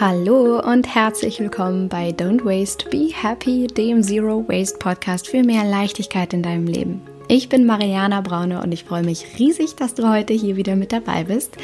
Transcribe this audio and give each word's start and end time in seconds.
Hallo 0.00 0.58
und 0.60 0.94
herzlich 0.94 1.40
willkommen 1.40 1.90
bei 1.90 2.08
Don't 2.08 2.42
Waste, 2.42 2.88
Be 2.88 3.10
Happy, 3.12 3.66
dem 3.66 4.02
Zero 4.02 4.42
Waste 4.48 4.78
Podcast 4.78 5.28
für 5.28 5.42
mehr 5.42 5.62
Leichtigkeit 5.62 6.32
in 6.32 6.42
deinem 6.42 6.66
Leben. 6.66 7.02
Ich 7.28 7.50
bin 7.50 7.66
Mariana 7.66 8.22
Braune 8.22 8.62
und 8.62 8.72
ich 8.72 8.84
freue 8.84 9.02
mich 9.02 9.26
riesig, 9.38 9.76
dass 9.76 9.92
du 9.92 10.08
heute 10.08 10.32
hier 10.32 10.56
wieder 10.56 10.74
mit 10.74 10.92
dabei 10.94 11.24
bist. 11.24 11.54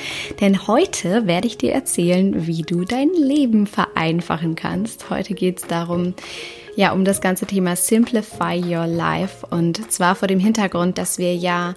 Denn 0.42 0.66
heute 0.66 1.26
werde 1.26 1.46
ich 1.46 1.56
dir 1.56 1.72
erzählen, 1.72 2.46
wie 2.46 2.60
du 2.60 2.84
dein 2.84 3.08
Leben 3.14 3.66
vereinfachen 3.66 4.54
kannst. 4.54 5.08
Heute 5.08 5.32
geht 5.32 5.60
es 5.60 5.66
darum, 5.66 6.12
ja, 6.76 6.92
um 6.92 7.06
das 7.06 7.22
ganze 7.22 7.46
Thema 7.46 7.74
Simplify 7.74 8.62
Your 8.62 8.86
Life 8.86 9.46
und 9.48 9.90
zwar 9.90 10.14
vor 10.14 10.28
dem 10.28 10.40
Hintergrund, 10.40 10.98
dass 10.98 11.16
wir 11.16 11.34
ja 11.34 11.74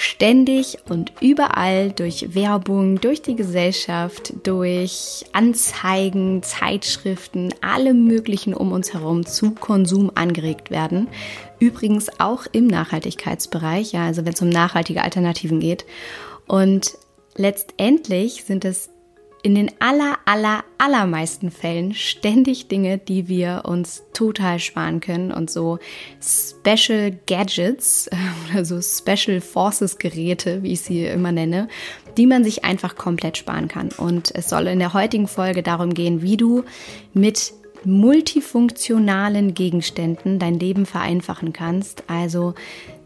ständig 0.00 0.78
und 0.88 1.12
überall 1.20 1.92
durch 1.92 2.34
Werbung, 2.34 3.00
durch 3.00 3.20
die 3.20 3.36
Gesellschaft, 3.36 4.32
durch 4.44 5.26
Anzeigen, 5.32 6.42
Zeitschriften, 6.42 7.52
alle 7.60 7.92
möglichen 7.92 8.54
um 8.54 8.72
uns 8.72 8.94
herum 8.94 9.26
zu 9.26 9.50
Konsum 9.50 10.10
angeregt 10.14 10.70
werden. 10.70 11.08
Übrigens 11.58 12.08
auch 12.18 12.46
im 12.50 12.66
Nachhaltigkeitsbereich, 12.66 13.92
ja, 13.92 14.06
also 14.06 14.24
wenn 14.24 14.32
es 14.32 14.40
um 14.40 14.48
nachhaltige 14.48 15.02
Alternativen 15.02 15.60
geht. 15.60 15.84
Und 16.46 16.96
letztendlich 17.36 18.44
sind 18.44 18.64
es 18.64 18.88
in 19.42 19.54
den 19.54 19.70
aller, 19.78 20.18
aller, 20.26 20.64
allermeisten 20.78 21.50
Fällen 21.50 21.94
ständig 21.94 22.68
Dinge, 22.68 22.98
die 22.98 23.28
wir 23.28 23.62
uns 23.66 24.02
total 24.12 24.58
sparen 24.58 25.00
können 25.00 25.32
und 25.32 25.50
so 25.50 25.78
Special 26.20 27.18
Gadgets 27.26 28.10
oder 28.52 28.82
Special 28.82 29.40
Forces 29.40 29.98
Geräte, 29.98 30.62
wie 30.62 30.72
ich 30.72 30.82
sie 30.82 31.04
immer 31.06 31.32
nenne, 31.32 31.68
die 32.16 32.26
man 32.26 32.44
sich 32.44 32.64
einfach 32.64 32.96
komplett 32.96 33.38
sparen 33.38 33.68
kann. 33.68 33.90
Und 33.96 34.34
es 34.34 34.48
soll 34.48 34.66
in 34.66 34.78
der 34.78 34.92
heutigen 34.92 35.28
Folge 35.28 35.62
darum 35.62 35.94
gehen, 35.94 36.22
wie 36.22 36.36
du 36.36 36.64
mit 37.14 37.54
multifunktionalen 37.84 39.54
Gegenständen 39.54 40.38
dein 40.38 40.58
Leben 40.58 40.84
vereinfachen 40.84 41.52
kannst. 41.52 42.04
Also 42.08 42.54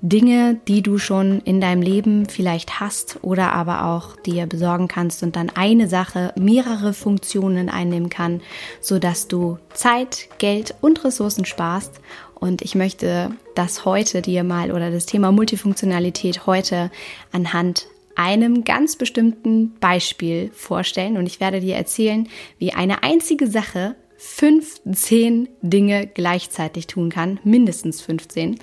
Dinge, 0.06 0.60
die 0.69 0.83
du 0.83 0.98
schon 0.98 1.41
in 1.41 1.62
deinem 1.62 1.80
Leben 1.80 2.27
vielleicht 2.28 2.78
hast 2.78 3.20
oder 3.22 3.52
aber 3.52 3.86
auch 3.86 4.16
dir 4.16 4.47
besorgen 4.47 4.86
kannst 4.86 5.22
und 5.22 5.34
dann 5.34 5.48
eine 5.48 5.88
Sache 5.88 6.34
mehrere 6.36 6.92
Funktionen 6.92 7.70
einnehmen 7.70 8.10
kann, 8.10 8.42
sodass 8.82 9.28
du 9.28 9.58
Zeit, 9.72 10.28
Geld 10.36 10.75
und 10.82 11.02
Ressourcen 11.06 11.47
sparst. 11.47 12.02
Und 12.34 12.60
ich 12.60 12.75
möchte 12.75 13.30
das 13.55 13.86
heute 13.86 14.20
dir 14.20 14.44
mal 14.44 14.72
oder 14.72 14.91
das 14.91 15.06
Thema 15.06 15.32
Multifunktionalität 15.32 16.47
heute 16.47 16.91
anhand 17.32 17.86
einem 18.14 18.64
ganz 18.64 18.97
bestimmten 18.97 19.75
Beispiel 19.80 20.50
vorstellen 20.52 21.16
und 21.16 21.25
ich 21.27 21.41
werde 21.41 21.60
dir 21.60 21.77
erzählen, 21.77 22.28
wie 22.58 22.75
eine 22.75 23.02
einzige 23.02 23.47
Sache 23.47 23.97
15 24.16 25.48
Dinge 25.62 26.06
gleichzeitig 26.06 26.86
tun 26.86 27.10
kann, 27.10 27.40
mindestens 27.44 28.00
15. 28.02 28.58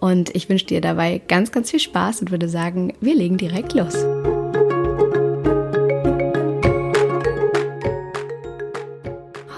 Und 0.00 0.34
ich 0.34 0.48
wünsche 0.48 0.66
dir 0.66 0.80
dabei 0.80 1.20
ganz, 1.28 1.52
ganz 1.52 1.70
viel 1.70 1.80
Spaß 1.80 2.20
und 2.20 2.30
würde 2.30 2.48
sagen, 2.48 2.94
wir 3.00 3.14
legen 3.14 3.38
direkt 3.38 3.74
los. 3.74 3.94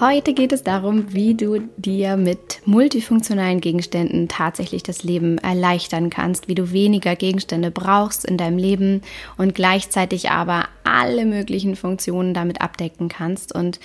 Heute 0.01 0.33
geht 0.33 0.51
es 0.51 0.63
darum, 0.63 1.13
wie 1.13 1.35
du 1.35 1.59
dir 1.77 2.17
mit 2.17 2.61
multifunktionalen 2.65 3.61
Gegenständen 3.61 4.27
tatsächlich 4.27 4.81
das 4.81 5.03
Leben 5.03 5.37
erleichtern 5.37 6.09
kannst, 6.09 6.47
wie 6.47 6.55
du 6.55 6.71
weniger 6.71 7.15
Gegenstände 7.15 7.69
brauchst 7.69 8.25
in 8.25 8.35
deinem 8.35 8.57
Leben 8.57 9.01
und 9.37 9.53
gleichzeitig 9.53 10.31
aber 10.31 10.69
alle 10.83 11.27
möglichen 11.27 11.75
Funktionen 11.75 12.33
damit 12.33 12.61
abdecken 12.61 13.09
kannst. 13.09 13.53
Und 13.53 13.79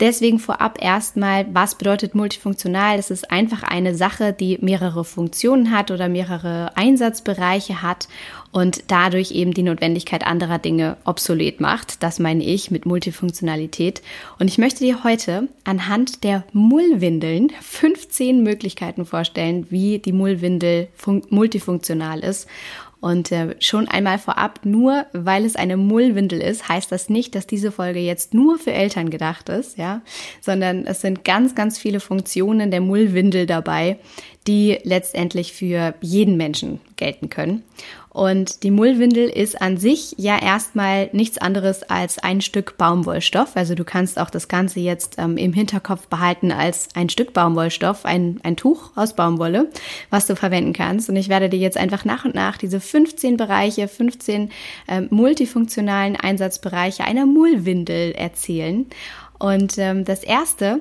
Deswegen 0.00 0.38
vorab 0.38 0.82
erstmal, 0.82 1.46
was 1.52 1.74
bedeutet 1.74 2.14
multifunktional? 2.14 2.96
Das 2.96 3.10
ist 3.10 3.30
einfach 3.30 3.62
eine 3.62 3.94
Sache, 3.94 4.32
die 4.32 4.56
mehrere 4.62 5.04
Funktionen 5.04 5.70
hat 5.70 5.90
oder 5.90 6.08
mehrere 6.08 6.74
Einsatzbereiche 6.74 7.82
hat 7.82 8.08
und 8.50 8.84
dadurch 8.88 9.30
eben 9.32 9.52
die 9.52 9.62
Notwendigkeit 9.62 10.26
anderer 10.26 10.58
Dinge 10.58 10.96
obsolet 11.04 11.60
macht. 11.60 12.02
Das 12.02 12.18
meine 12.18 12.42
ich 12.42 12.70
mit 12.70 12.86
Multifunktionalität. 12.86 14.00
Und 14.38 14.48
ich 14.48 14.56
möchte 14.56 14.84
dir 14.84 15.04
heute 15.04 15.48
anhand 15.64 16.24
der 16.24 16.44
Mullwindeln 16.52 17.52
15 17.60 18.42
Möglichkeiten 18.42 19.04
vorstellen, 19.04 19.66
wie 19.68 19.98
die 19.98 20.12
Mullwindel 20.12 20.88
multifunktional 21.28 22.20
ist 22.20 22.48
und 23.00 23.32
äh, 23.32 23.56
schon 23.60 23.88
einmal 23.88 24.18
vorab, 24.18 24.60
nur 24.64 25.06
weil 25.12 25.44
es 25.44 25.56
eine 25.56 25.76
Mullwindel 25.76 26.40
ist, 26.40 26.68
heißt 26.68 26.92
das 26.92 27.08
nicht, 27.08 27.34
dass 27.34 27.46
diese 27.46 27.72
Folge 27.72 28.00
jetzt 28.00 28.34
nur 28.34 28.58
für 28.58 28.72
Eltern 28.72 29.10
gedacht 29.10 29.48
ist, 29.48 29.78
ja, 29.78 30.02
sondern 30.40 30.86
es 30.86 31.00
sind 31.00 31.24
ganz, 31.24 31.54
ganz 31.54 31.78
viele 31.78 32.00
Funktionen 32.00 32.70
der 32.70 32.80
Mullwindel 32.80 33.46
dabei, 33.46 33.98
die 34.46 34.78
letztendlich 34.84 35.52
für 35.52 35.94
jeden 36.00 36.36
Menschen 36.36 36.80
gelten 36.96 37.30
können. 37.30 37.62
Und 38.12 38.64
die 38.64 38.72
Mullwindel 38.72 39.28
ist 39.28 39.62
an 39.62 39.76
sich 39.76 40.14
ja 40.18 40.36
erstmal 40.36 41.10
nichts 41.12 41.38
anderes 41.38 41.84
als 41.84 42.18
ein 42.18 42.40
Stück 42.40 42.76
Baumwollstoff. 42.76 43.56
Also 43.56 43.76
du 43.76 43.84
kannst 43.84 44.18
auch 44.18 44.30
das 44.30 44.48
Ganze 44.48 44.80
jetzt 44.80 45.14
ähm, 45.18 45.36
im 45.36 45.52
Hinterkopf 45.52 46.08
behalten 46.08 46.50
als 46.50 46.88
ein 46.94 47.08
Stück 47.08 47.32
Baumwollstoff, 47.32 48.04
ein, 48.04 48.40
ein 48.42 48.56
Tuch 48.56 48.90
aus 48.96 49.14
Baumwolle, 49.14 49.70
was 50.10 50.26
du 50.26 50.34
verwenden 50.34 50.72
kannst. 50.72 51.08
Und 51.08 51.14
ich 51.14 51.28
werde 51.28 51.48
dir 51.48 51.60
jetzt 51.60 51.76
einfach 51.76 52.04
nach 52.04 52.24
und 52.24 52.34
nach 52.34 52.58
diese 52.58 52.80
15 52.80 53.36
Bereiche, 53.36 53.86
15 53.86 54.50
ähm, 54.88 55.06
multifunktionalen 55.10 56.16
Einsatzbereiche 56.16 57.04
einer 57.04 57.26
Mullwindel 57.26 58.10
erzählen. 58.12 58.86
Und 59.38 59.78
ähm, 59.78 60.04
das 60.04 60.24
erste 60.24 60.80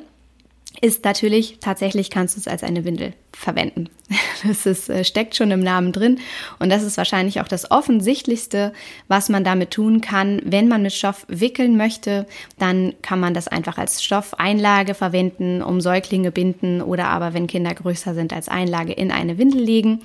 ist 0.82 1.04
natürlich, 1.04 1.58
tatsächlich 1.60 2.10
kannst 2.10 2.36
du 2.36 2.40
es 2.40 2.48
als 2.48 2.64
eine 2.64 2.86
Windel 2.86 3.14
verwenden. 3.34 3.90
Das 4.48 4.66
ist, 4.66 4.90
äh, 4.90 5.04
steckt 5.04 5.36
schon 5.36 5.52
im 5.52 5.60
Namen 5.60 5.92
drin 5.92 6.20
und 6.60 6.70
das 6.70 6.84
ist 6.84 6.96
wahrscheinlich 6.96 7.42
auch 7.42 7.48
das 7.50 7.72
Offensichtlichste, 7.72 8.72
was 9.10 9.28
man 9.28 9.44
damit 9.44 9.72
tun 9.72 10.00
kann. 10.00 10.42
Wenn 10.46 10.70
man 10.70 10.82
mit 10.82 10.94
Stoff 10.94 11.26
wickeln 11.28 11.76
möchte, 11.76 12.26
dann 12.58 12.94
kann 13.02 13.20
man 13.20 13.34
das 13.34 13.50
einfach 13.50 13.78
als 13.78 14.02
Stoffeinlage 14.02 14.94
verwenden, 14.94 15.62
um 15.62 15.82
Säuglinge 15.82 16.32
binden 16.32 16.82
oder 16.82 17.08
aber, 17.08 17.34
wenn 17.34 17.48
Kinder 17.48 17.74
größer 17.74 18.14
sind, 18.14 18.32
als 18.32 18.48
Einlage 18.48 18.94
in 18.94 19.12
eine 19.12 19.38
Windel 19.38 19.62
legen. 19.62 20.04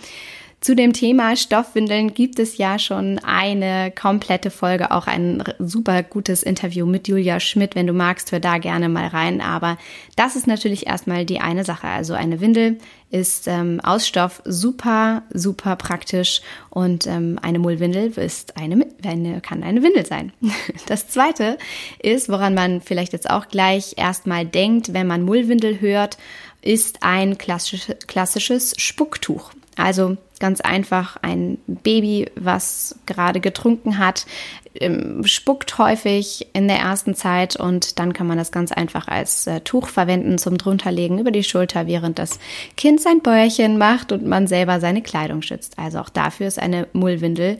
Zu 0.64 0.74
dem 0.74 0.94
Thema 0.94 1.36
Stoffwindeln 1.36 2.14
gibt 2.14 2.38
es 2.38 2.56
ja 2.56 2.78
schon 2.78 3.18
eine 3.18 3.90
komplette 3.90 4.50
Folge, 4.50 4.92
auch 4.92 5.06
ein 5.06 5.44
super 5.58 6.02
gutes 6.02 6.42
Interview 6.42 6.86
mit 6.86 7.06
Julia 7.06 7.38
Schmidt. 7.38 7.74
Wenn 7.74 7.86
du 7.86 7.92
magst, 7.92 8.32
hör 8.32 8.40
da 8.40 8.56
gerne 8.56 8.88
mal 8.88 9.08
rein. 9.08 9.42
Aber 9.42 9.76
das 10.16 10.36
ist 10.36 10.46
natürlich 10.46 10.86
erstmal 10.86 11.26
die 11.26 11.38
eine 11.38 11.64
Sache. 11.66 11.88
Also 11.88 12.14
eine 12.14 12.40
Windel 12.40 12.78
ist 13.10 13.46
ähm, 13.46 13.78
aus 13.82 14.08
Stoff 14.08 14.40
super, 14.46 15.24
super 15.34 15.76
praktisch 15.76 16.40
und 16.70 17.06
ähm, 17.06 17.38
eine 17.42 17.58
Mullwindel 17.58 18.12
ist 18.12 18.56
eine, 18.56 18.86
eine, 19.04 19.42
kann 19.42 19.62
eine 19.64 19.82
Windel 19.82 20.06
sein. 20.06 20.32
Das 20.86 21.08
zweite 21.08 21.58
ist, 22.02 22.30
woran 22.30 22.54
man 22.54 22.80
vielleicht 22.80 23.12
jetzt 23.12 23.28
auch 23.28 23.48
gleich 23.48 23.96
erstmal 23.98 24.46
denkt, 24.46 24.94
wenn 24.94 25.06
man 25.06 25.24
Mullwindel 25.24 25.82
hört, 25.82 26.16
ist 26.62 27.02
ein 27.02 27.36
klassisch, 27.36 27.88
klassisches 28.06 28.72
Spucktuch. 28.78 29.50
Also 29.76 30.16
ganz 30.40 30.60
einfach 30.60 31.16
ein 31.22 31.58
Baby, 31.66 32.30
was 32.36 32.96
gerade 33.06 33.40
getrunken 33.40 33.98
hat, 33.98 34.26
ähm, 34.74 35.24
spuckt 35.24 35.78
häufig 35.78 36.48
in 36.52 36.68
der 36.68 36.78
ersten 36.78 37.14
Zeit 37.14 37.56
und 37.56 37.98
dann 37.98 38.12
kann 38.12 38.26
man 38.26 38.38
das 38.38 38.52
ganz 38.52 38.72
einfach 38.72 39.08
als 39.08 39.46
äh, 39.46 39.60
Tuch 39.60 39.88
verwenden 39.88 40.38
zum 40.38 40.58
drunterlegen 40.58 41.18
über 41.18 41.30
die 41.30 41.44
Schulter, 41.44 41.86
während 41.86 42.18
das 42.18 42.38
Kind 42.76 43.00
sein 43.00 43.20
Bäuerchen 43.20 43.78
macht 43.78 44.12
und 44.12 44.26
man 44.26 44.46
selber 44.46 44.80
seine 44.80 45.02
Kleidung 45.02 45.42
schützt. 45.42 45.78
Also 45.78 45.98
auch 46.00 46.08
dafür 46.08 46.46
ist 46.46 46.58
eine 46.58 46.88
Mullwindel 46.92 47.58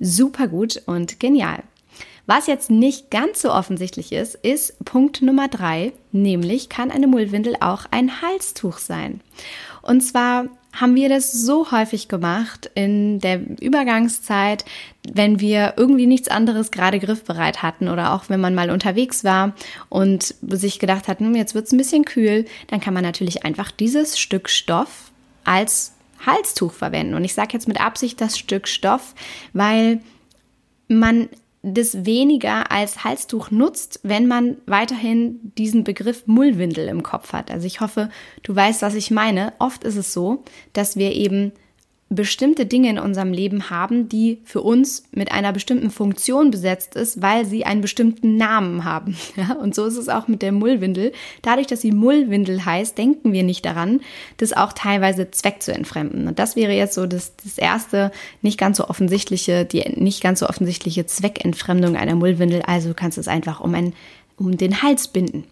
super 0.00 0.48
gut 0.48 0.82
und 0.86 1.20
genial. 1.20 1.62
Was 2.26 2.48
jetzt 2.48 2.70
nicht 2.70 3.12
ganz 3.12 3.40
so 3.40 3.52
offensichtlich 3.52 4.12
ist, 4.12 4.34
ist 4.34 4.84
Punkt 4.84 5.22
Nummer 5.22 5.46
drei, 5.46 5.92
nämlich 6.10 6.68
kann 6.68 6.90
eine 6.90 7.06
Mullwindel 7.06 7.54
auch 7.60 7.86
ein 7.92 8.20
Halstuch 8.20 8.78
sein. 8.78 9.20
Und 9.82 10.00
zwar 10.00 10.46
haben 10.76 10.94
wir 10.94 11.08
das 11.08 11.32
so 11.32 11.70
häufig 11.70 12.08
gemacht 12.08 12.70
in 12.74 13.18
der 13.20 13.40
Übergangszeit, 13.60 14.64
wenn 15.10 15.40
wir 15.40 15.74
irgendwie 15.76 16.06
nichts 16.06 16.28
anderes 16.28 16.70
gerade 16.70 16.98
griffbereit 16.98 17.62
hatten 17.62 17.88
oder 17.88 18.12
auch 18.12 18.28
wenn 18.28 18.40
man 18.40 18.54
mal 18.54 18.70
unterwegs 18.70 19.24
war 19.24 19.54
und 19.88 20.34
sich 20.42 20.78
gedacht 20.78 21.08
hat, 21.08 21.20
hm, 21.20 21.34
jetzt 21.34 21.54
wird 21.54 21.66
es 21.66 21.72
ein 21.72 21.78
bisschen 21.78 22.04
kühl, 22.04 22.44
dann 22.68 22.80
kann 22.80 22.94
man 22.94 23.02
natürlich 23.02 23.44
einfach 23.44 23.70
dieses 23.70 24.18
Stück 24.18 24.48
Stoff 24.48 25.10
als 25.44 25.94
Halstuch 26.24 26.72
verwenden. 26.72 27.14
Und 27.14 27.24
ich 27.24 27.34
sage 27.34 27.50
jetzt 27.52 27.68
mit 27.68 27.80
Absicht 27.80 28.20
das 28.20 28.38
Stück 28.38 28.68
Stoff, 28.68 29.14
weil 29.52 30.00
man 30.88 31.28
das 31.74 32.06
weniger 32.06 32.70
als 32.70 33.02
Halstuch 33.02 33.50
nutzt, 33.50 34.00
wenn 34.04 34.28
man 34.28 34.58
weiterhin 34.66 35.52
diesen 35.58 35.82
Begriff 35.82 36.26
Mullwindel 36.26 36.86
im 36.86 37.02
Kopf 37.02 37.32
hat. 37.32 37.50
Also 37.50 37.66
ich 37.66 37.80
hoffe, 37.80 38.08
du 38.44 38.54
weißt, 38.54 38.82
was 38.82 38.94
ich 38.94 39.10
meine. 39.10 39.52
Oft 39.58 39.82
ist 39.82 39.96
es 39.96 40.12
so, 40.12 40.44
dass 40.72 40.96
wir 40.96 41.12
eben 41.12 41.52
bestimmte 42.08 42.66
Dinge 42.66 42.88
in 42.88 42.98
unserem 43.00 43.32
Leben 43.32 43.68
haben, 43.68 44.08
die 44.08 44.38
für 44.44 44.60
uns 44.62 45.02
mit 45.10 45.32
einer 45.32 45.52
bestimmten 45.52 45.90
Funktion 45.90 46.52
besetzt 46.52 46.94
ist, 46.94 47.20
weil 47.20 47.44
sie 47.44 47.64
einen 47.64 47.80
bestimmten 47.80 48.36
Namen 48.36 48.84
haben. 48.84 49.16
Ja, 49.36 49.52
und 49.54 49.74
so 49.74 49.84
ist 49.84 49.96
es 49.96 50.08
auch 50.08 50.28
mit 50.28 50.40
der 50.40 50.52
Mullwindel. 50.52 51.12
Dadurch, 51.42 51.66
dass 51.66 51.82
sie 51.82 51.92
Mullwindel 51.92 52.64
heißt, 52.64 52.96
denken 52.96 53.32
wir 53.32 53.42
nicht 53.42 53.66
daran, 53.66 54.00
das 54.38 54.54
auch 54.54 54.72
teilweise 54.72 55.30
Zweck 55.30 55.62
zu 55.62 55.74
entfremden. 55.74 56.26
Und 56.26 56.38
das 56.38 56.56
wäre 56.56 56.72
jetzt 56.72 56.94
so 56.94 57.06
das, 57.06 57.34
das 57.36 57.58
erste, 57.58 58.12
nicht 58.40 58.58
ganz 58.58 58.78
so 58.78 58.88
offensichtliche, 58.88 59.66
die 59.66 59.80
nicht 59.96 60.22
ganz 60.22 60.40
so 60.40 60.48
offensichtliche 60.48 61.04
Zweckentfremdung 61.04 61.96
einer 61.96 62.14
Mullwindel. 62.14 62.62
Also 62.62 62.88
du 62.88 62.94
kannst 62.94 63.18
es 63.18 63.28
einfach 63.28 63.60
um, 63.60 63.74
ein, 63.74 63.92
um 64.38 64.56
den 64.56 64.82
Hals 64.82 65.08
binden. 65.08 65.44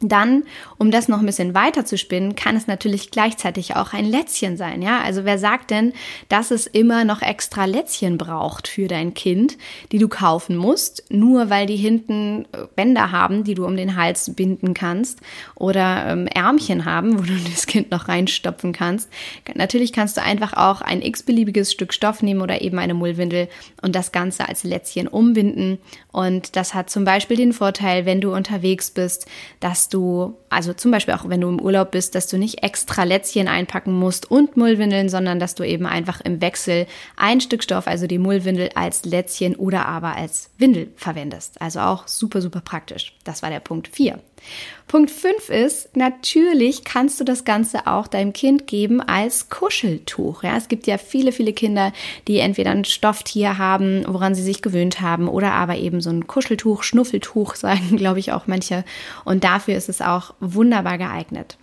Dann, 0.00 0.44
um 0.78 0.92
das 0.92 1.08
noch 1.08 1.18
ein 1.18 1.26
bisschen 1.26 1.54
weiter 1.54 1.84
zu 1.84 1.98
spinnen, 1.98 2.36
kann 2.36 2.54
es 2.54 2.68
natürlich 2.68 3.10
gleichzeitig 3.10 3.74
auch 3.74 3.92
ein 3.92 4.04
Lätzchen 4.04 4.56
sein, 4.56 4.80
ja? 4.80 5.00
Also 5.00 5.24
wer 5.24 5.38
sagt 5.38 5.72
denn, 5.72 5.92
dass 6.28 6.52
es 6.52 6.68
immer 6.68 7.04
noch 7.04 7.20
extra 7.20 7.64
Lätzchen 7.64 8.16
braucht 8.16 8.68
für 8.68 8.86
dein 8.86 9.12
Kind, 9.14 9.58
die 9.90 9.98
du 9.98 10.06
kaufen 10.06 10.56
musst, 10.56 11.02
nur 11.10 11.50
weil 11.50 11.66
die 11.66 11.76
hinten 11.76 12.44
äh, 12.52 12.66
Bänder 12.76 13.10
haben, 13.10 13.42
die 13.42 13.54
du 13.54 13.66
um 13.66 13.76
den 13.76 13.96
Hals 13.96 14.34
binden 14.36 14.72
kannst 14.72 15.18
oder 15.56 16.06
ähm, 16.06 16.28
Ärmchen 16.28 16.84
haben, 16.84 17.18
wo 17.18 17.22
du 17.22 17.34
das 17.50 17.66
Kind 17.66 17.90
noch 17.90 18.06
reinstopfen 18.06 18.72
kannst. 18.72 19.10
Natürlich 19.56 19.92
kannst 19.92 20.16
du 20.16 20.22
einfach 20.22 20.52
auch 20.52 20.80
ein 20.80 21.02
x-beliebiges 21.02 21.72
Stück 21.72 21.92
Stoff 21.92 22.22
nehmen 22.22 22.40
oder 22.40 22.60
eben 22.60 22.78
eine 22.78 22.94
Mullwindel 22.94 23.48
und 23.82 23.96
das 23.96 24.12
Ganze 24.12 24.48
als 24.48 24.62
Lätzchen 24.62 25.08
umbinden. 25.08 25.78
Und 26.12 26.54
das 26.54 26.74
hat 26.74 26.88
zum 26.88 27.04
Beispiel 27.04 27.36
den 27.36 27.52
Vorteil, 27.52 28.06
wenn 28.06 28.20
du 28.20 28.32
unterwegs 28.32 28.90
bist, 28.92 29.26
dass 29.60 29.87
du, 29.90 30.34
also 30.50 30.72
zum 30.72 30.90
Beispiel 30.90 31.14
auch 31.14 31.28
wenn 31.28 31.40
du 31.40 31.48
im 31.48 31.60
Urlaub 31.60 31.90
bist, 31.90 32.14
dass 32.14 32.26
du 32.26 32.38
nicht 32.38 32.62
extra 32.62 33.04
Lätzchen 33.04 33.48
einpacken 33.48 33.92
musst 33.92 34.30
und 34.30 34.56
Mullwindeln, 34.56 35.08
sondern 35.08 35.38
dass 35.38 35.54
du 35.54 35.64
eben 35.64 35.86
einfach 35.86 36.20
im 36.20 36.40
Wechsel 36.40 36.86
ein 37.16 37.40
Stück 37.40 37.62
Stoff, 37.62 37.86
also 37.86 38.06
die 38.06 38.18
Mullwindel 38.18 38.70
als 38.74 39.04
Lätzchen 39.04 39.56
oder 39.56 39.86
aber 39.86 40.16
als 40.16 40.50
Windel 40.58 40.88
verwendest. 40.96 41.60
Also 41.60 41.80
auch 41.80 42.08
super, 42.08 42.40
super 42.40 42.60
praktisch. 42.60 43.14
Das 43.24 43.42
war 43.42 43.50
der 43.50 43.60
Punkt 43.60 43.88
4. 43.88 44.18
Punkt 44.86 45.10
5 45.10 45.50
ist, 45.50 45.96
natürlich 45.96 46.82
kannst 46.82 47.20
du 47.20 47.24
das 47.24 47.44
Ganze 47.44 47.86
auch 47.86 48.06
deinem 48.06 48.32
Kind 48.32 48.66
geben 48.66 49.02
als 49.02 49.50
Kuscheltuch. 49.50 50.42
Ja, 50.42 50.56
es 50.56 50.68
gibt 50.68 50.86
ja 50.86 50.96
viele, 50.96 51.30
viele 51.30 51.52
Kinder, 51.52 51.92
die 52.26 52.38
entweder 52.38 52.70
ein 52.70 52.86
Stofftier 52.86 53.58
haben, 53.58 54.04
woran 54.06 54.34
sie 54.34 54.42
sich 54.42 54.62
gewöhnt 54.62 55.02
haben, 55.02 55.28
oder 55.28 55.52
aber 55.52 55.76
eben 55.76 56.00
so 56.00 56.08
ein 56.08 56.26
Kuscheltuch, 56.26 56.82
Schnuffeltuch 56.82 57.54
sagen, 57.56 57.96
glaube 57.98 58.18
ich, 58.18 58.32
auch 58.32 58.46
manche. 58.46 58.82
Und 59.26 59.44
dafür 59.44 59.76
ist 59.76 59.90
es 59.90 60.00
auch 60.00 60.32
wunderbar 60.38 60.96
geeignet. 60.96 61.56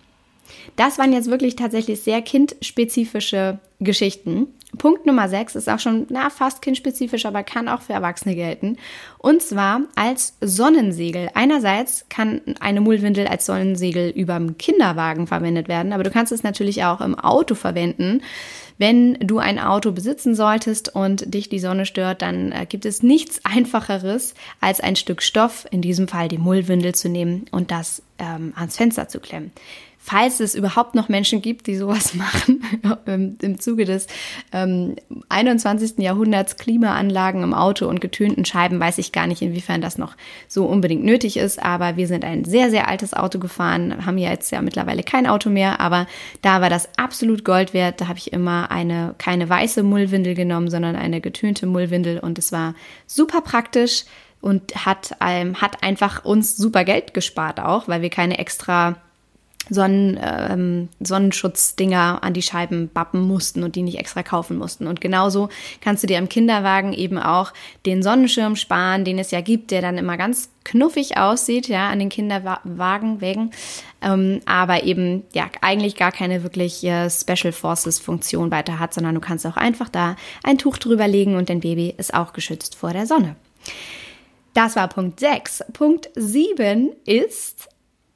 Das 0.76 0.98
waren 0.98 1.14
jetzt 1.14 1.30
wirklich 1.30 1.56
tatsächlich 1.56 2.02
sehr 2.02 2.22
kindspezifische 2.22 3.60
Geschichten. 3.80 4.48
Punkt 4.78 5.06
Nummer 5.06 5.30
6 5.30 5.56
ist 5.56 5.70
auch 5.70 5.80
schon 5.80 6.06
na, 6.10 6.30
fast 6.30 6.62
kindspezifisch, 6.62 7.26
aber 7.26 7.44
kann 7.44 7.68
auch 7.68 7.82
für 7.82 7.94
Erwachsene 7.94 8.36
gelten. 8.36 8.78
Und 9.18 9.42
zwar 9.42 9.82
als 9.96 10.36
Sonnensegel. 10.42 11.30
Einerseits 11.34 12.06
kann 12.10 12.42
eine 12.60 12.82
Mullwindel 12.82 13.28
als 13.28 13.46
Sonnensegel 13.46 14.10
überm 14.10 14.58
Kinderwagen 14.58 15.28
verwendet 15.28 15.68
werden, 15.68 15.94
aber 15.94 16.04
du 16.04 16.12
kannst 16.12 16.32
es 16.32 16.44
natürlich 16.44 16.84
auch 16.84 17.02
im 17.02 17.18
Auto 17.18 17.56
verwenden. 17.56 18.22
Wenn 18.78 19.14
du 19.20 19.38
ein 19.38 19.58
Auto 19.58 19.94
besitzen 19.94 20.36
solltest 20.36 20.94
und 20.94 21.34
dich 21.34 21.48
die 21.48 21.60
Sonne 21.60 21.86
stört, 21.86 22.22
dann 22.22 22.52
äh, 22.52 22.66
gibt 22.68 22.86
es 22.86 23.02
nichts 23.02 23.40
Einfacheres, 23.46 24.34
als 24.60 24.82
ein 24.82 24.98
Stück 24.98 25.22
Stoff, 25.22 25.66
in 25.72 25.82
diesem 25.82 26.10
Fall 26.10 26.28
die 26.28 26.38
Mullwindel 26.38 26.94
zu 26.94 27.08
nehmen 27.08 27.46
und 27.52 27.72
das 27.72 28.02
ähm, 28.20 28.52
ans 28.58 28.76
Fenster 28.76 29.08
zu 29.08 29.22
klemmen 29.22 29.52
falls 30.06 30.40
es 30.40 30.54
überhaupt 30.54 30.94
noch 30.94 31.10
Menschen 31.10 31.42
gibt, 31.42 31.66
die 31.66 31.76
sowas 31.76 32.14
machen, 32.14 32.62
im 33.42 33.60
Zuge 33.60 33.86
des 33.86 34.06
ähm, 34.54 34.96
21. 35.30 35.98
Jahrhunderts 35.98 36.58
Klimaanlagen 36.58 37.42
im 37.42 37.56
Auto 37.56 37.88
und 37.88 38.02
getönten 38.02 38.46
Scheiben, 38.46 38.80
weiß 38.80 39.00
ich 39.00 39.12
gar 39.12 39.26
nicht, 39.26 39.42
inwiefern 39.42 39.82
das 39.82 39.98
noch 39.98 40.16
so 40.48 40.66
unbedingt 40.66 41.04
nötig 41.04 41.38
ist. 41.38 41.62
Aber 41.62 41.98
wir 41.98 42.06
sind 42.06 42.24
ein 42.24 42.46
sehr, 42.46 42.70
sehr 42.70 42.88
altes 42.88 43.16
Auto 43.16 43.40
gefahren, 43.40 44.06
haben 44.06 44.20
ja 44.20 44.30
jetzt 44.30 44.52
ja 44.52 44.62
mittlerweile 44.62 45.02
kein 45.02 45.26
Auto 45.26 45.50
mehr, 45.50 45.80
aber 45.80 46.06
da 46.44 46.62
war 46.62 46.70
das 46.70 46.88
absolut 46.98 47.44
Gold 47.44 47.74
wert. 47.74 48.00
Da 48.00 48.08
habe 48.08 48.20
ich 48.20 48.32
immer 48.32 48.70
eine, 48.70 49.16
keine 49.18 49.50
weiße 49.50 49.82
Mullwindel 49.82 50.36
genommen, 50.36 50.70
sondern 50.70 50.96
eine 50.96 51.20
getönte 51.20 51.66
Mullwindel 51.66 52.20
und 52.20 52.38
es 52.38 52.52
war 52.52 52.76
super 53.08 53.42
praktisch 53.42 54.06
und 54.40 54.86
hat, 54.86 55.16
ähm, 55.20 55.60
hat 55.60 55.82
einfach 55.82 56.24
uns 56.24 56.56
super 56.56 56.84
Geld 56.84 57.16
gespart 57.16 57.60
auch, 57.60 57.88
weil 57.88 58.04
wir 58.04 58.12
keine 58.12 58.38
extra 58.38 58.98
Sonnen, 59.70 60.20
ähm, 60.22 60.90
Sonnenschutzdinger 61.00 62.20
an 62.22 62.34
die 62.34 62.42
Scheiben 62.42 62.90
bappen 62.90 63.22
mussten 63.22 63.64
und 63.64 63.76
die 63.76 63.82
nicht 63.82 64.00
extra 64.00 64.24
kaufen 64.24 64.58
mussten. 64.58 64.88
Und 64.88 65.02
genauso 65.02 65.50
kannst 65.82 66.04
du 66.04 66.08
dir 66.08 66.18
im 66.18 66.30
Kinderwagen 66.30 66.94
eben 66.94 67.18
auch 67.18 67.54
den 67.86 68.04
Sonnenschirm 68.04 68.56
sparen, 68.56 69.06
den 69.06 69.20
es 69.20 69.32
ja 69.32 69.42
gibt, 69.42 69.72
der 69.72 69.82
dann 69.82 69.98
immer 69.98 70.18
ganz 70.18 70.50
knuffig 70.64 71.18
aussieht, 71.18 71.68
ja, 71.68 71.90
an 71.90 72.00
den 72.00 72.10
Kinderwagen 72.10 73.22
wegen, 73.22 73.52
ähm, 74.02 74.42
aber 74.46 74.84
eben 74.84 75.24
ja 75.34 75.50
eigentlich 75.62 75.96
gar 75.96 76.12
keine 76.12 76.44
wirklich 76.44 76.84
äh, 76.84 77.10
Special 77.10 77.54
Forces 77.54 78.00
Funktion 78.00 78.52
weiter 78.52 78.80
hat, 78.80 78.94
sondern 78.94 79.16
du 79.16 79.22
kannst 79.22 79.46
auch 79.46 79.58
einfach 79.58 79.90
da 79.90 80.16
ein 80.44 80.58
Tuch 80.58 80.78
drüber 80.78 81.08
legen 81.08 81.36
und 81.36 81.50
dein 81.50 81.60
Baby 81.60 81.94
ist 81.98 82.14
auch 82.14 82.34
geschützt 82.34 82.76
vor 82.76 82.94
der 82.94 83.06
Sonne. 83.06 83.36
Das 84.54 84.76
war 84.76 84.88
Punkt 84.88 85.20
6. 85.20 85.66
Punkt 85.74 86.10
7 86.16 86.92
ist 87.06 87.68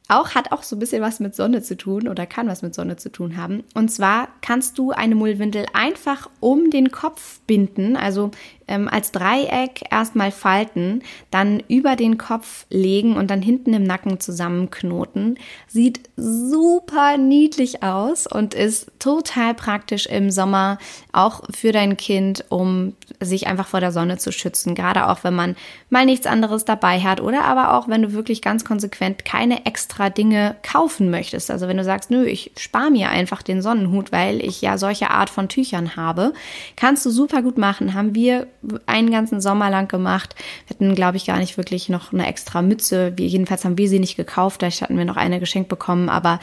auch 0.09 0.33
hat 0.33 0.51
auch 0.51 0.63
so 0.63 0.75
ein 0.75 0.79
bisschen 0.79 1.01
was 1.01 1.19
mit 1.19 1.35
Sonne 1.35 1.61
zu 1.61 1.77
tun 1.77 2.07
oder 2.07 2.25
kann 2.25 2.47
was 2.47 2.63
mit 2.63 2.73
Sonne 2.73 2.97
zu 2.97 3.11
tun 3.11 3.37
haben. 3.37 3.63
Und 3.75 3.89
zwar 3.89 4.27
kannst 4.41 4.77
du 4.79 4.91
eine 4.91 5.15
Mullwindel 5.15 5.67
einfach 5.73 6.29
um 6.39 6.71
den 6.71 6.91
Kopf 6.91 7.39
binden, 7.45 7.95
also 7.95 8.31
ähm, 8.67 8.87
als 8.87 9.11
Dreieck 9.11 9.83
erstmal 9.91 10.31
falten, 10.31 11.03
dann 11.29 11.61
über 11.67 11.95
den 11.95 12.17
Kopf 12.17 12.65
legen 12.69 13.17
und 13.17 13.29
dann 13.29 13.41
hinten 13.41 13.73
im 13.73 13.83
Nacken 13.83 14.19
zusammenknoten. 14.19 15.37
Sieht 15.67 16.09
super 16.17 17.17
niedlich 17.17 17.83
aus 17.83 18.25
und 18.25 18.55
ist 18.55 18.91
total 18.97 19.53
praktisch 19.53 20.07
im 20.07 20.31
Sommer, 20.31 20.79
auch 21.11 21.43
für 21.53 21.71
dein 21.71 21.97
Kind, 21.97 22.45
um 22.49 22.95
sich 23.19 23.47
einfach 23.47 23.67
vor 23.67 23.79
der 23.79 23.91
Sonne 23.91 24.17
zu 24.17 24.31
schützen. 24.31 24.73
Gerade 24.73 25.07
auch, 25.07 25.23
wenn 25.23 25.35
man 25.35 25.55
mal 25.89 26.05
nichts 26.05 26.25
anderes 26.25 26.65
dabei 26.65 26.99
hat 26.99 27.21
oder 27.21 27.45
aber 27.45 27.75
auch, 27.75 27.87
wenn 27.87 28.01
du 28.01 28.13
wirklich 28.13 28.41
ganz 28.41 28.65
konsequent 28.65 29.23
keine 29.23 29.65
extra 29.65 29.98
Dinge 30.07 30.55
kaufen 30.63 31.09
möchtest. 31.09 31.51
Also 31.51 31.67
wenn 31.67 31.75
du 31.75 31.83
sagst, 31.83 32.09
nö, 32.09 32.25
ich 32.25 32.51
spare 32.57 32.89
mir 32.89 33.09
einfach 33.09 33.43
den 33.43 33.61
Sonnenhut, 33.61 34.13
weil 34.13 34.39
ich 34.45 34.61
ja 34.61 34.77
solche 34.77 35.09
Art 35.09 35.29
von 35.29 35.49
Tüchern 35.49 35.97
habe, 35.97 36.33
kannst 36.77 37.05
du 37.05 37.09
super 37.09 37.41
gut 37.41 37.57
machen. 37.57 37.93
Haben 37.93 38.15
wir 38.15 38.47
einen 38.85 39.11
ganzen 39.11 39.41
Sommer 39.41 39.69
lang 39.69 39.89
gemacht. 39.89 40.35
Wir 40.67 40.75
hatten, 40.75 40.95
glaube 40.95 41.17
ich, 41.17 41.25
gar 41.25 41.39
nicht 41.39 41.57
wirklich 41.57 41.89
noch 41.89 42.13
eine 42.13 42.27
extra 42.27 42.61
Mütze. 42.61 43.13
Wir, 43.17 43.27
jedenfalls 43.27 43.65
haben 43.65 43.77
wir 43.77 43.89
sie 43.89 43.99
nicht 43.99 44.15
gekauft. 44.15 44.59
Vielleicht 44.59 44.81
hatten 44.81 44.97
wir 44.97 45.05
noch 45.05 45.17
eine 45.17 45.41
geschenkt 45.41 45.67
bekommen, 45.67 46.07
aber 46.07 46.39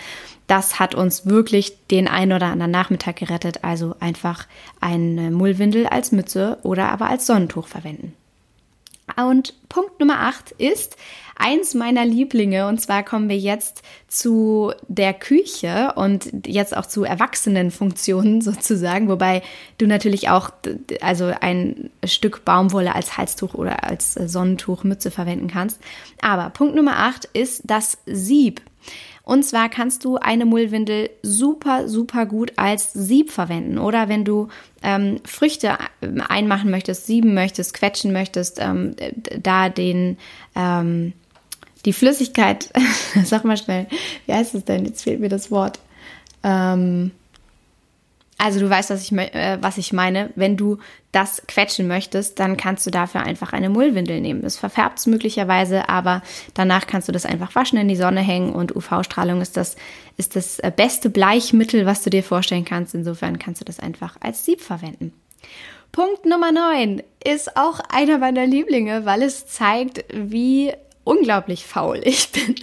das 0.46 0.78
hat 0.78 0.94
uns 0.94 1.26
wirklich 1.26 1.86
den 1.90 2.08
einen 2.08 2.32
oder 2.32 2.46
anderen 2.46 2.72
Nachmittag 2.72 3.16
gerettet. 3.16 3.64
Also 3.64 3.94
einfach 4.00 4.46
eine 4.80 5.30
Mullwindel 5.30 5.86
als 5.86 6.12
Mütze 6.12 6.58
oder 6.62 6.90
aber 6.90 7.08
als 7.08 7.26
Sonnentuch 7.26 7.66
verwenden. 7.66 8.12
Und 9.14 9.54
Punkt 9.68 10.00
Nummer 10.00 10.20
8 10.20 10.50
ist 10.52 10.96
eins 11.36 11.74
meiner 11.74 12.04
Lieblinge. 12.04 12.66
Und 12.66 12.80
zwar 12.80 13.04
kommen 13.04 13.28
wir 13.28 13.38
jetzt 13.38 13.82
zu 14.08 14.72
der 14.88 15.14
Küche 15.14 15.92
und 15.94 16.46
jetzt 16.46 16.76
auch 16.76 16.86
zu 16.86 17.04
Erwachsenenfunktionen 17.04 18.40
sozusagen, 18.42 19.08
wobei 19.08 19.42
du 19.78 19.86
natürlich 19.86 20.28
auch 20.28 20.50
also 21.00 21.32
ein 21.40 21.90
Stück 22.04 22.44
Baumwolle 22.44 22.94
als 22.94 23.16
Halstuch 23.16 23.54
oder 23.54 23.84
als 23.84 24.14
Sonnentuch, 24.14 24.82
Mütze 24.82 25.10
verwenden 25.10 25.48
kannst. 25.48 25.80
Aber 26.20 26.50
Punkt 26.50 26.74
Nummer 26.74 26.98
8 26.98 27.26
ist 27.32 27.62
das 27.64 27.98
Sieb. 28.06 28.60
Und 29.26 29.42
zwar 29.42 29.68
kannst 29.68 30.04
du 30.04 30.18
eine 30.18 30.46
Mullwindel 30.46 31.10
super, 31.20 31.88
super 31.88 32.26
gut 32.26 32.52
als 32.54 32.92
Sieb 32.92 33.32
verwenden. 33.32 33.76
Oder 33.76 34.08
wenn 34.08 34.24
du 34.24 34.46
ähm, 34.84 35.18
Früchte 35.24 35.78
einmachen 36.28 36.70
möchtest, 36.70 37.06
sieben 37.06 37.34
möchtest, 37.34 37.74
quetschen 37.74 38.12
möchtest, 38.12 38.60
ähm, 38.60 38.94
da 39.42 39.68
den, 39.68 40.16
ähm, 40.54 41.12
die 41.84 41.92
Flüssigkeit, 41.92 42.70
sag 43.24 43.44
mal 43.44 43.56
schnell, 43.56 43.88
wie 44.26 44.32
heißt 44.32 44.54
es 44.54 44.64
denn? 44.64 44.84
Jetzt 44.84 45.02
fehlt 45.02 45.18
mir 45.18 45.28
das 45.28 45.50
Wort. 45.50 45.80
Ähm, 46.44 47.10
also 48.38 48.60
du 48.60 48.68
weißt, 48.68 48.90
was 48.90 49.02
ich, 49.02 49.12
äh, 49.12 49.58
was 49.60 49.78
ich 49.78 49.92
meine. 49.92 50.30
Wenn 50.34 50.56
du 50.56 50.78
das 51.12 51.42
quetschen 51.48 51.88
möchtest, 51.88 52.38
dann 52.38 52.56
kannst 52.56 52.86
du 52.86 52.90
dafür 52.90 53.22
einfach 53.22 53.52
eine 53.52 53.70
Mullwindel 53.70 54.20
nehmen. 54.20 54.42
Das 54.42 54.58
verfärbt 54.58 54.98
es 54.98 55.06
möglicherweise, 55.06 55.88
aber 55.88 56.22
danach 56.52 56.86
kannst 56.86 57.08
du 57.08 57.12
das 57.12 57.24
einfach 57.24 57.54
waschen, 57.54 57.78
in 57.78 57.88
die 57.88 57.96
Sonne 57.96 58.20
hängen 58.20 58.52
und 58.52 58.76
UV-Strahlung 58.76 59.40
ist 59.40 59.56
das, 59.56 59.76
ist 60.18 60.36
das 60.36 60.58
äh, 60.58 60.70
beste 60.74 61.08
Bleichmittel, 61.08 61.86
was 61.86 62.02
du 62.02 62.10
dir 62.10 62.22
vorstellen 62.22 62.66
kannst. 62.66 62.94
Insofern 62.94 63.38
kannst 63.38 63.62
du 63.62 63.64
das 63.64 63.80
einfach 63.80 64.16
als 64.20 64.44
Sieb 64.44 64.60
verwenden. 64.60 65.12
Punkt 65.92 66.26
Nummer 66.26 66.52
9 66.52 67.02
ist 67.24 67.56
auch 67.56 67.80
einer 67.88 68.18
meiner 68.18 68.46
Lieblinge, 68.46 69.06
weil 69.06 69.22
es 69.22 69.46
zeigt, 69.46 70.04
wie 70.12 70.74
unglaublich 71.06 71.64
faul 71.64 72.00
ich 72.04 72.30
bin. 72.32 72.56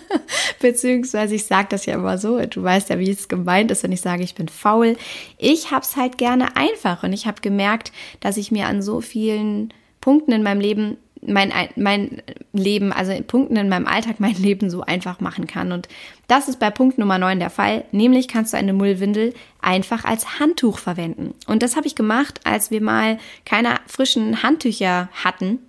Beziehungsweise 0.60 1.34
ich 1.34 1.44
sage 1.44 1.68
das 1.70 1.86
ja 1.86 1.94
immer 1.94 2.16
so, 2.16 2.40
du 2.46 2.62
weißt 2.62 2.88
ja, 2.88 2.98
wie 2.98 3.10
es 3.10 3.28
gemeint 3.28 3.70
ist, 3.70 3.82
wenn 3.82 3.92
ich 3.92 4.00
sage, 4.00 4.22
ich 4.22 4.34
bin 4.34 4.48
faul. 4.48 4.96
Ich 5.36 5.70
habe 5.70 5.82
es 5.82 5.94
halt 5.94 6.16
gerne 6.16 6.56
einfach 6.56 7.02
und 7.02 7.12
ich 7.12 7.26
habe 7.26 7.42
gemerkt, 7.42 7.92
dass 8.20 8.38
ich 8.38 8.50
mir 8.50 8.66
an 8.66 8.80
so 8.82 9.00
vielen 9.02 9.74
Punkten 10.00 10.32
in 10.32 10.42
meinem 10.42 10.60
Leben 10.60 10.96
mein, 11.24 11.52
mein 11.76 12.20
Leben, 12.52 12.92
also 12.92 13.12
Punkten 13.22 13.54
in 13.54 13.68
meinem 13.68 13.86
Alltag 13.86 14.16
mein 14.18 14.34
Leben 14.38 14.70
so 14.70 14.80
einfach 14.80 15.20
machen 15.20 15.46
kann. 15.46 15.70
Und 15.70 15.86
das 16.26 16.48
ist 16.48 16.58
bei 16.58 16.70
Punkt 16.70 16.98
Nummer 16.98 17.18
9 17.18 17.38
der 17.38 17.50
Fall. 17.50 17.84
Nämlich 17.92 18.26
kannst 18.26 18.54
du 18.54 18.56
eine 18.56 18.72
Mullwindel 18.72 19.34
einfach 19.60 20.04
als 20.04 20.40
Handtuch 20.40 20.78
verwenden. 20.78 21.34
Und 21.46 21.62
das 21.62 21.76
habe 21.76 21.86
ich 21.86 21.94
gemacht, 21.94 22.40
als 22.44 22.70
wir 22.70 22.80
mal 22.80 23.18
keine 23.44 23.76
frischen 23.86 24.42
Handtücher 24.42 25.10
hatten 25.12 25.60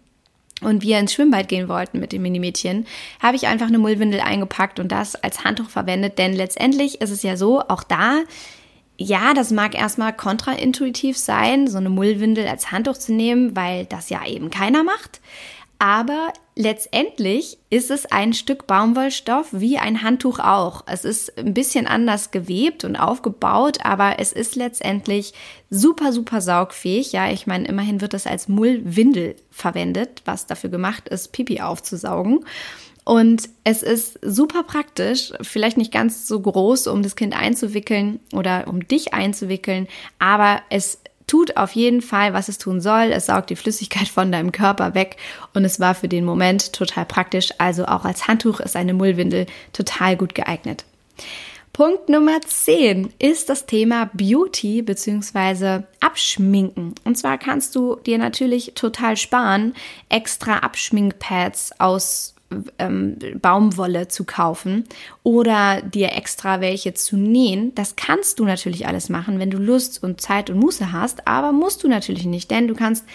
und 0.66 0.82
wir 0.82 1.00
ins 1.00 1.14
Schwimmbad 1.14 1.48
gehen 1.48 1.68
wollten 1.68 2.00
mit 2.00 2.12
dem 2.12 2.22
Minimädchen, 2.22 2.86
habe 3.22 3.36
ich 3.36 3.48
einfach 3.48 3.68
eine 3.68 3.80
Mullwindel 3.80 4.20
eingepackt 4.20 4.80
und 4.80 4.92
das 4.92 5.16
als 5.16 5.44
Handtuch 5.44 5.70
verwendet. 5.70 6.18
Denn 6.18 6.34
letztendlich 6.34 7.02
ist 7.02 7.10
es 7.10 7.24
ja 7.24 7.38
so, 7.38 7.62
auch 7.62 7.84
da, 7.84 8.22
ja, 8.98 9.34
das 9.34 9.52
mag 9.52 9.76
erstmal 9.76 10.14
kontraintuitiv 10.14 11.18
sein, 11.18 11.68
so 11.68 11.78
eine 11.78 11.90
Mullwindel 11.90 12.48
als 12.48 12.72
Handtuch 12.72 12.98
zu 12.98 13.14
nehmen, 13.14 13.56
weil 13.56 13.86
das 13.86 14.10
ja 14.10 14.26
eben 14.26 14.50
keiner 14.50 14.84
macht. 14.84 15.20
Aber 15.80 16.32
letztendlich 16.56 17.58
ist 17.70 17.92
es 17.92 18.06
ein 18.06 18.34
Stück 18.34 18.68
Baumwollstoff 18.68 19.48
wie 19.52 19.78
ein 19.78 20.02
Handtuch 20.02 20.40
auch. 20.40 20.84
Es 20.88 21.04
ist 21.04 21.38
ein 21.38 21.54
bisschen 21.54 21.88
anders 21.88 22.32
gewebt 22.32 22.86
und 22.86 22.96
aufgebaut, 22.96 23.80
aber 23.84 24.20
es 24.20 24.32
ist 24.32 24.56
letztendlich 24.56 25.34
super, 25.70 26.14
super 26.14 26.40
saugfähig. 26.40 27.12
Ja, 27.12 27.30
ich 27.30 27.48
meine, 27.48 27.68
immerhin 27.68 28.00
wird 28.00 28.14
es 28.14 28.28
als 28.28 28.48
Mullwindel 28.48 29.36
verwendet, 29.52 30.22
was 30.24 30.48
dafür 30.48 30.70
gemacht 30.70 31.10
ist, 31.10 31.34
Pipi 31.34 31.60
aufzusaugen. 31.60 32.46
Und 33.06 33.50
es 33.66 33.84
ist 33.84 34.18
super 34.22 34.64
praktisch, 34.64 35.34
vielleicht 35.42 35.78
nicht 35.78 35.92
ganz 35.92 36.28
so 36.28 36.40
groß, 36.40 36.88
um 36.88 37.04
das 37.04 37.18
Kind 37.18 37.38
einzuwickeln 37.38 38.22
oder 38.32 38.68
um 38.68 38.88
dich 38.88 39.14
einzuwickeln, 39.14 39.88
aber 40.20 40.62
es 40.70 41.00
tut 41.34 41.58
auf 41.58 41.72
jeden 41.72 42.04
Fall, 42.04 42.36
was 42.36 42.48
es 42.48 42.60
tun 42.60 42.80
soll. 42.80 43.12
Es 43.12 43.26
saugt 43.26 43.50
die 43.50 43.56
Flüssigkeit 43.56 44.08
von 44.08 44.32
deinem 44.32 44.52
Körper 44.52 44.94
weg 44.94 45.18
und 45.56 45.66
es 45.66 45.80
war 45.80 45.96
für 45.96 46.08
den 46.08 46.26
Moment 46.26 46.74
total 46.74 47.06
praktisch. 47.06 47.50
Also 47.58 47.86
auch 47.86 48.06
als 48.06 48.28
Handtuch 48.28 48.60
ist 48.60 48.76
eine 48.76 48.94
Mullwindel 48.94 49.48
total 49.74 50.16
gut 50.16 50.36
geeignet. 50.36 50.86
Punkt 51.74 52.08
Nummer 52.08 52.40
10 52.40 53.14
ist 53.18 53.50
das 53.50 53.66
Thema 53.66 54.12
Beauty 54.14 54.84
bzw. 54.84 55.86
Abschminken. 56.02 56.94
Und 57.04 57.18
zwar 57.18 57.40
kannst 57.40 57.74
du 57.74 57.96
dir 57.96 58.20
natürlich 58.20 58.74
total 58.76 59.18
sparen, 59.18 59.74
extra 60.10 60.60
Abschminkpads 60.60 61.80
aus 61.80 62.33
ähm, 62.80 63.18
Baumwolle 63.42 64.08
zu 64.08 64.24
kaufen 64.24 64.86
oder 65.24 65.82
dir 65.82 66.14
extra 66.14 66.62
welche 66.62 66.94
zu 66.94 67.18
nähen. 67.18 67.74
Das 67.76 67.96
kannst 67.96 68.40
du 68.40 68.46
natürlich 68.46 68.88
alles 68.88 69.10
machen, 69.10 69.40
wenn 69.40 69.52
du 69.52 69.58
Lust 69.58 70.04
und 70.04 70.22
Zeit 70.22 70.50
und 70.50 70.60
Muße 70.60 70.92
hast, 70.92 71.28
aber 71.28 71.52
musst 71.52 71.84
du 71.84 71.88
natürlich 71.88 72.26
nicht, 72.26 72.52
denn 72.52 72.68
du 72.68 72.76
kannst 72.76 73.06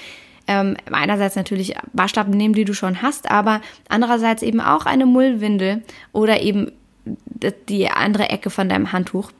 ähm, 0.47 0.76
einerseits 0.90 1.37
natürlich 1.37 1.75
Waschlappen 1.92 2.37
nehmen, 2.37 2.54
die 2.54 2.64
du 2.64 2.75
schon 2.75 3.02
hast, 3.02 3.30
aber 3.30 3.61
andererseits 3.88 4.42
eben 4.42 4.61
auch 4.61 4.87
eine 4.87 5.07
Mullwindel 5.07 5.83
oder 6.12 6.40
eben 6.40 6.73
die 7.68 7.88
andere 7.88 8.30
Ecke 8.30 8.50
von 8.50 8.68
deinem 8.68 8.92
Handtuch. 8.92 9.30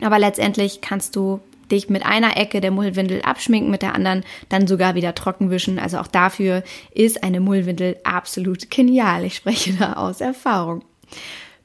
Aber 0.00 0.18
letztendlich 0.18 0.80
kannst 0.80 1.14
du 1.14 1.40
dich 1.70 1.88
mit 1.88 2.04
einer 2.04 2.36
Ecke 2.36 2.60
der 2.60 2.70
Mullwindel 2.70 3.22
abschminken, 3.22 3.70
mit 3.70 3.82
der 3.82 3.94
anderen 3.94 4.24
dann 4.48 4.66
sogar 4.66 4.94
wieder 4.94 5.14
trocken 5.14 5.50
wischen. 5.50 5.78
Also 5.78 5.98
auch 5.98 6.06
dafür 6.06 6.62
ist 6.92 7.22
eine 7.22 7.40
Mullwindel 7.40 7.96
absolut 8.04 8.70
genial. 8.70 9.24
Ich 9.24 9.36
spreche 9.36 9.72
da 9.74 9.94
aus 9.94 10.20
Erfahrung. 10.20 10.84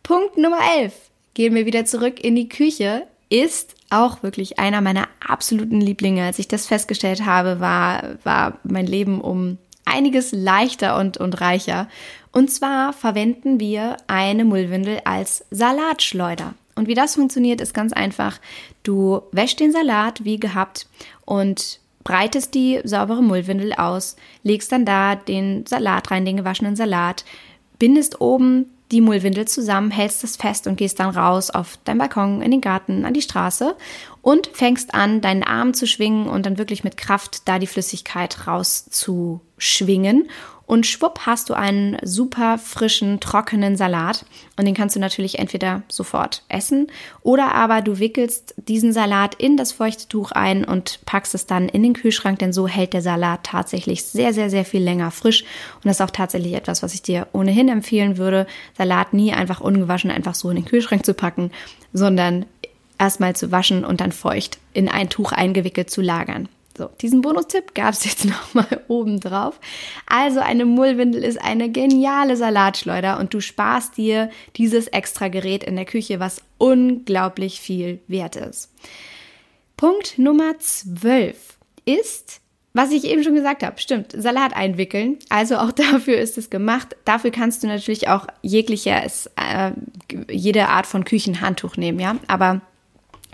Punkt 0.04 0.38
Nummer 0.38 0.60
11. 0.80 0.94
Gehen 1.34 1.56
wir 1.56 1.66
wieder 1.66 1.86
zurück 1.86 2.24
in 2.24 2.36
die 2.36 2.50
Küche. 2.50 3.04
Ist 3.30 3.76
auch 3.90 4.24
wirklich 4.24 4.60
einer 4.60 4.82
meiner 4.82 5.08
absoluten 5.26 5.82
Lieblinge. 5.82 6.24
Als 6.24 6.40
ich 6.40 6.48
das 6.48 6.68
festgestellt 6.68 7.26
habe, 7.26 7.60
war, 7.60 8.16
war 8.24 8.60
mein 8.64 8.88
Leben 8.88 9.20
um 9.22 9.58
einiges 9.86 10.32
leichter 10.32 10.98
und, 10.98 11.18
und 11.18 11.42
reicher. 11.42 11.88
Und 12.32 12.52
zwar 12.52 12.94
verwenden 12.94 13.60
wir 13.60 13.98
eine 14.08 14.46
Mullwindel 14.46 15.02
als 15.06 15.46
Salatschleuder. 15.52 16.54
Und 16.76 16.88
wie 16.88 16.94
das 16.94 17.16
funktioniert, 17.16 17.62
ist 17.62 17.74
ganz 17.74 17.94
einfach. 17.94 18.40
Du 18.84 19.22
wäschst 19.32 19.60
den 19.60 19.72
Salat 19.72 20.26
wie 20.26 20.40
gehabt 20.40 20.88
und 21.24 21.80
breitest 22.04 22.54
die 22.54 22.82
saubere 22.84 23.24
Mullwindel 23.24 23.74
aus, 23.74 24.16
legst 24.44 24.72
dann 24.72 24.86
da 24.86 25.16
den 25.16 25.66
Salat 25.66 26.12
rein, 26.12 26.26
den 26.26 26.38
gewaschenen 26.38 26.76
Salat, 26.76 27.26
bindest 27.80 28.22
oben 28.22 28.70
die 28.92 29.02
Mullwindel 29.02 29.48
zusammen, 29.48 29.90
hältst 29.90 30.24
es 30.24 30.38
fest 30.38 30.68
und 30.68 30.78
gehst 30.78 31.00
dann 31.00 31.10
raus 31.10 31.50
auf 31.50 31.80
deinen 31.86 31.98
Balkon, 31.98 32.42
in 32.42 32.52
den 32.52 32.62
Garten, 32.62 33.06
an 33.06 33.14
die 33.14 33.22
Straße 33.22 33.76
und 34.26 34.48
fängst 34.54 34.96
an, 34.96 35.22
deinen 35.22 35.44
Arm 35.44 35.76
zu 35.76 35.86
schwingen 35.86 36.28
und 36.28 36.48
dann 36.48 36.58
wirklich 36.58 36.84
mit 36.84 36.98
Kraft 36.98 37.48
da 37.48 37.60
die 37.60 37.68
Flüssigkeit 37.68 38.48
rauszuschwingen. 38.48 40.28
Und 40.66 40.88
schwupp 40.88 41.28
hast 41.28 41.50
du 41.50 41.54
einen 41.54 41.98
super 42.02 42.58
frischen, 42.58 43.20
trockenen 43.20 43.78
Salat. 43.78 44.26
Und 44.58 44.66
den 44.66 44.74
kannst 44.74 44.96
du 44.96 45.00
natürlich 45.00 45.38
entweder 45.38 45.84
sofort 45.90 46.42
essen 46.50 46.88
oder 47.22 47.54
aber 47.54 47.84
du 47.84 48.00
wickelst 48.00 48.56
diesen 48.58 48.92
Salat 48.92 49.36
in 49.36 49.58
das 49.58 49.74
feuchte 49.74 50.08
Tuch 50.08 50.32
ein 50.32 50.66
und 50.66 51.02
packst 51.06 51.36
es 51.36 51.46
dann 51.46 51.70
in 51.70 51.84
den 51.84 51.94
Kühlschrank, 51.94 52.40
denn 52.40 52.52
so 52.52 52.68
hält 52.68 52.94
der 52.94 53.04
Salat 53.04 53.44
tatsächlich 53.44 54.06
sehr, 54.06 54.34
sehr, 54.34 54.50
sehr 54.50 54.66
viel 54.66 54.82
länger 54.82 55.12
frisch. 55.12 55.44
Und 55.76 55.86
das 55.86 55.98
ist 55.98 56.02
auch 56.02 56.10
tatsächlich 56.10 56.54
etwas, 56.54 56.82
was 56.82 56.96
ich 56.96 57.04
dir 57.04 57.28
ohnehin 57.32 57.70
empfehlen 57.70 58.18
würde, 58.18 58.48
Salat 58.76 59.14
nie 59.14 59.34
einfach 59.34 59.62
ungewaschen 59.62 60.10
einfach 60.10 60.34
so 60.34 60.50
in 60.50 60.56
den 60.56 60.66
Kühlschrank 60.66 61.06
zu 61.06 61.14
packen, 61.14 61.52
sondern 61.94 62.48
erstmal 62.98 63.36
zu 63.36 63.52
waschen 63.52 63.86
und 63.86 64.02
dann 64.02 64.12
feucht 64.12 64.60
in 64.74 64.90
ein 64.90 65.10
Tuch 65.10 65.32
eingewickelt 65.32 65.90
zu 65.90 66.02
lagern. 66.02 66.50
So, 66.78 66.90
diesen 67.02 67.22
Bonustipp 67.22 67.74
gab 67.74 67.94
es 67.94 68.04
jetzt 68.04 68.26
nochmal 68.26 68.82
oben 68.88 69.20
drauf. 69.20 69.60
Also 70.08 70.40
eine 70.40 70.66
Mullwindel 70.66 71.24
ist 71.24 71.42
eine 71.42 71.70
geniale 71.70 72.36
Salatschleuder 72.36 73.20
und 73.20 73.34
du 73.34 73.40
sparst 73.40 73.98
dir 73.98 74.30
dieses 74.58 74.88
extra 74.88 75.30
Gerät 75.30 75.64
in 75.64 75.76
der 75.76 75.86
Küche, 75.86 76.20
was 76.20 76.42
unglaublich 76.58 77.62
viel 77.62 78.00
wert 78.08 78.36
ist. 78.36 78.72
Punkt 79.78 80.18
Nummer 80.18 80.58
12 80.60 81.58
ist, 81.86 82.42
was 82.74 82.92
ich 82.92 83.06
eben 83.06 83.24
schon 83.24 83.36
gesagt 83.36 83.64
habe, 83.64 83.80
stimmt, 83.80 84.12
Salat 84.12 84.54
einwickeln. 84.54 85.18
Also 85.30 85.58
auch 85.58 85.72
dafür 85.72 86.18
ist 86.18 86.38
es 86.38 86.50
gemacht. 86.50 86.96
Dafür 87.06 87.32
kannst 87.32 87.64
du 87.64 87.68
natürlich 87.68 88.10
auch 88.10 88.28
jegliches, 88.42 89.30
äh, 89.38 89.72
jede 90.30 90.68
Art 90.68 90.88
von 90.88 91.06
Küchenhandtuch 91.06 91.78
nehmen, 91.78 92.00
ja. 92.00 92.18
Aber 92.28 92.62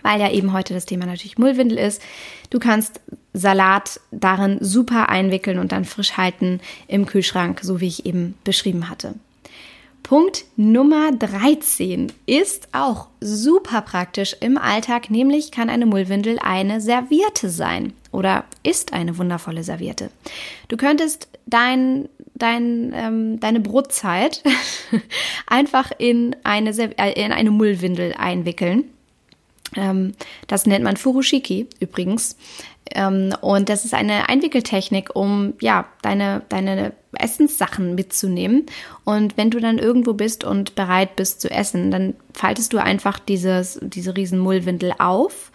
weil 0.01 0.19
ja 0.19 0.31
eben 0.31 0.53
heute 0.53 0.73
das 0.73 0.85
Thema 0.85 1.05
natürlich 1.05 1.37
Mullwindel 1.37 1.77
ist. 1.77 2.01
Du 2.49 2.59
kannst 2.59 3.01
Salat 3.33 3.99
darin 4.11 4.57
super 4.61 5.09
einwickeln 5.09 5.59
und 5.59 5.71
dann 5.71 5.85
frisch 5.85 6.17
halten 6.17 6.59
im 6.87 7.05
Kühlschrank, 7.05 7.59
so 7.61 7.79
wie 7.79 7.87
ich 7.87 8.05
eben 8.05 8.35
beschrieben 8.43 8.89
hatte. 8.89 9.15
Punkt 10.03 10.45
Nummer 10.57 11.11
13 11.11 12.11
ist 12.25 12.67
auch 12.73 13.07
super 13.21 13.81
praktisch 13.81 14.35
im 14.39 14.57
Alltag, 14.57 15.09
nämlich 15.09 15.51
kann 15.51 15.69
eine 15.69 15.85
Mullwindel 15.85 16.37
eine 16.39 16.81
Serviette 16.81 17.49
sein 17.49 17.93
oder 18.11 18.43
ist 18.63 18.93
eine 18.93 19.17
wundervolle 19.17 19.63
Serviette. 19.63 20.09
Du 20.67 20.75
könntest 20.75 21.29
dein, 21.45 22.09
dein, 22.35 22.91
ähm, 22.93 23.39
deine 23.39 23.59
Brotzeit 23.59 24.43
einfach 25.47 25.91
in 25.97 26.35
eine, 26.43 26.71
äh, 26.97 27.23
in 27.23 27.31
eine 27.31 27.51
Mullwindel 27.51 28.13
einwickeln 28.17 28.85
das 30.47 30.65
nennt 30.65 30.83
man 30.83 30.97
Furushiki 30.97 31.67
übrigens. 31.79 32.35
Ähm, 32.93 33.33
und 33.41 33.69
das 33.69 33.85
ist 33.85 33.93
eine 33.93 34.27
Einwickeltechnik, 34.27 35.15
um 35.15 35.53
ja 35.61 35.85
deine, 36.01 36.41
deine 36.49 36.93
Essenssachen 37.13 37.95
mitzunehmen. 37.95 38.65
Und 39.05 39.37
wenn 39.37 39.49
du 39.49 39.59
dann 39.59 39.77
irgendwo 39.77 40.13
bist 40.13 40.43
und 40.43 40.75
bereit 40.75 41.15
bist 41.15 41.41
zu 41.41 41.49
essen, 41.49 41.91
dann 41.91 42.15
faltest 42.33 42.73
du 42.73 42.77
einfach 42.79 43.19
dieses, 43.19 43.79
diese 43.81 44.15
riesen 44.15 44.39
Mullwindel 44.39 44.93
auf 44.97 45.51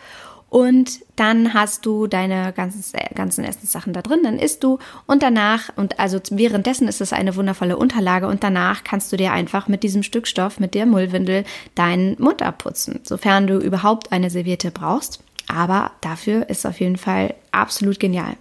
und 0.48 1.00
dann 1.16 1.54
hast 1.54 1.86
du 1.86 2.06
deine 2.06 2.52
ganzen, 2.52 2.82
ganzen 3.14 3.44
Essenssachen 3.44 3.92
da 3.92 4.02
drin, 4.02 4.20
dann 4.22 4.38
isst 4.38 4.62
du 4.62 4.78
und 5.06 5.22
danach, 5.22 5.70
und 5.76 5.98
also 5.98 6.20
währenddessen 6.30 6.88
ist 6.88 7.00
es 7.00 7.12
eine 7.12 7.36
wundervolle 7.36 7.76
Unterlage 7.76 8.28
und 8.28 8.44
danach 8.44 8.84
kannst 8.84 9.12
du 9.12 9.16
dir 9.16 9.32
einfach 9.32 9.68
mit 9.68 9.82
diesem 9.82 10.02
Stück 10.02 10.26
Stoff, 10.26 10.60
mit 10.60 10.74
der 10.74 10.86
Mullwindel, 10.86 11.44
deinen 11.74 12.20
Mund 12.20 12.42
abputzen, 12.42 13.00
sofern 13.02 13.46
du 13.46 13.58
überhaupt 13.58 14.12
eine 14.12 14.30
Serviette 14.30 14.70
brauchst. 14.70 15.22
Aber 15.48 15.92
dafür 16.00 16.48
ist 16.48 16.58
es 16.58 16.66
auf 16.66 16.80
jeden 16.80 16.96
Fall 16.96 17.34
absolut 17.52 18.00
genial. 18.00 18.36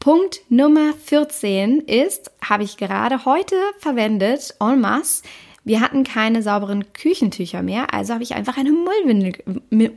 Punkt 0.00 0.40
Nummer 0.48 0.92
14 1.04 1.80
ist, 1.80 2.30
habe 2.40 2.62
ich 2.62 2.76
gerade 2.76 3.24
heute 3.24 3.56
verwendet, 3.78 4.54
en 4.60 4.80
masse, 4.80 5.22
wir 5.66 5.80
hatten 5.80 6.04
keine 6.04 6.44
sauberen 6.44 6.92
Küchentücher 6.92 7.60
mehr, 7.60 7.92
also 7.92 8.14
habe 8.14 8.22
ich 8.22 8.36
einfach 8.36 8.56
eine 8.56 8.70
Mullwindel, 8.70 9.32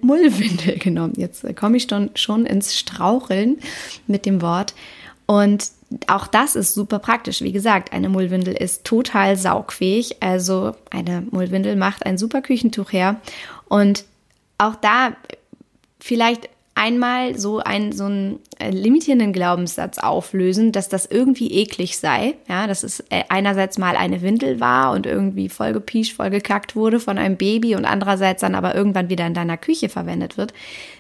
Mullwindel 0.01 0.77
genommen. 0.79 1.13
Jetzt 1.15 1.45
komme 1.55 1.77
ich 1.77 1.83
schon, 1.83 2.09
schon 2.15 2.47
ins 2.47 2.75
Straucheln 2.75 3.59
mit 4.07 4.25
dem 4.25 4.41
Wort. 4.41 4.73
Und 5.27 5.69
auch 6.07 6.25
das 6.25 6.55
ist 6.55 6.73
super 6.73 6.97
praktisch. 6.97 7.41
Wie 7.41 7.51
gesagt, 7.51 7.93
eine 7.93 8.09
Mullwindel 8.09 8.55
ist 8.55 8.83
total 8.83 9.37
saugfähig. 9.37 10.23
Also 10.23 10.75
eine 10.89 11.21
Mullwindel 11.29 11.75
macht 11.75 12.03
ein 12.03 12.17
super 12.17 12.41
Küchentuch 12.41 12.91
her. 12.91 13.21
Und 13.67 14.05
auch 14.57 14.75
da 14.75 15.15
vielleicht 15.99 16.49
einmal 16.79 17.37
so, 17.37 17.59
ein, 17.59 17.91
so 17.91 18.05
einen 18.05 18.39
äh, 18.57 18.69
limitierenden 18.69 19.33
Glaubenssatz 19.33 19.97
auflösen, 19.97 20.71
dass 20.71 20.87
das 20.87 21.05
irgendwie 21.05 21.51
eklig 21.51 21.97
sei. 21.97 22.35
Ja, 22.47 22.67
dass 22.67 22.83
es 22.83 23.01
äh, 23.09 23.23
einerseits 23.27 23.77
mal 23.77 23.97
eine 23.97 24.21
Windel 24.21 24.61
war 24.61 24.93
und 24.93 25.05
irgendwie 25.05 25.49
voll 25.49 25.73
gepiescht, 25.73 26.15
voll 26.15 26.29
gekackt 26.29 26.77
wurde 26.77 27.01
von 27.01 27.17
einem 27.17 27.35
Baby 27.35 27.75
und 27.75 27.83
andererseits 27.83 28.41
dann 28.41 28.55
aber 28.55 28.75
irgendwann 28.75 29.09
wieder 29.09 29.27
in 29.27 29.33
deiner 29.33 29.57
Küche 29.57 29.89
verwendet 29.89 30.37
wird. 30.37 30.53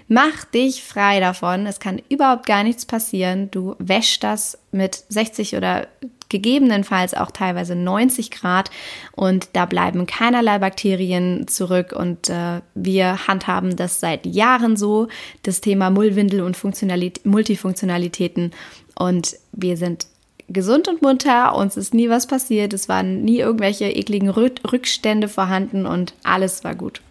Mach 0.09 0.43
dich 0.43 0.83
frei 0.83 1.21
davon. 1.21 1.65
Es 1.65 1.79
kann 1.79 2.01
überhaupt 2.09 2.45
gar 2.45 2.63
nichts 2.63 2.85
passieren. 2.85 3.49
Du 3.49 3.75
wäschst 3.79 4.21
das 4.23 4.57
mit 4.71 5.05
60 5.07 5.55
oder 5.55 5.87
gegebenenfalls 6.29 7.13
auch 7.13 7.31
teilweise 7.31 7.75
90 7.75 8.31
Grad. 8.31 8.71
Und 9.11 9.49
da 9.53 9.65
bleiben 9.65 10.05
keinerlei 10.05 10.59
Bakterien 10.59 11.47
zurück. 11.47 11.93
Und 11.93 12.29
äh, 12.29 12.61
wir 12.75 13.27
handhaben 13.27 13.75
das 13.75 13.99
seit 13.99 14.25
Jahren 14.25 14.77
so, 14.77 15.07
das 15.43 15.61
Thema 15.61 15.89
Mullwindel 15.89 16.41
und 16.41 16.55
Funktionalität, 16.55 17.25
Multifunktionalitäten. 17.25 18.51
Und 18.95 19.35
wir 19.51 19.77
sind 19.77 20.07
gesund 20.47 20.87
und 20.87 21.01
munter, 21.01 21.55
uns 21.55 21.77
ist 21.77 21.93
nie 21.93 22.09
was 22.09 22.25
passiert, 22.25 22.73
es 22.73 22.89
waren 22.89 23.21
nie 23.21 23.39
irgendwelche 23.39 23.85
ekligen 23.85 24.29
Rückstände 24.29 25.27
vorhanden. 25.27 25.85
Und 25.85 26.13
alles 26.23 26.63
war 26.63 26.75
gut. 26.75 27.01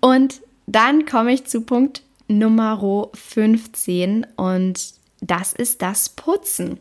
Und 0.00 0.40
dann 0.66 1.06
komme 1.06 1.32
ich 1.32 1.44
zu 1.46 1.62
Punkt 1.62 2.02
Nummer 2.28 3.10
15 3.14 4.26
und 4.36 4.94
das 5.20 5.52
ist 5.52 5.82
das 5.82 6.08
Putzen. 6.10 6.78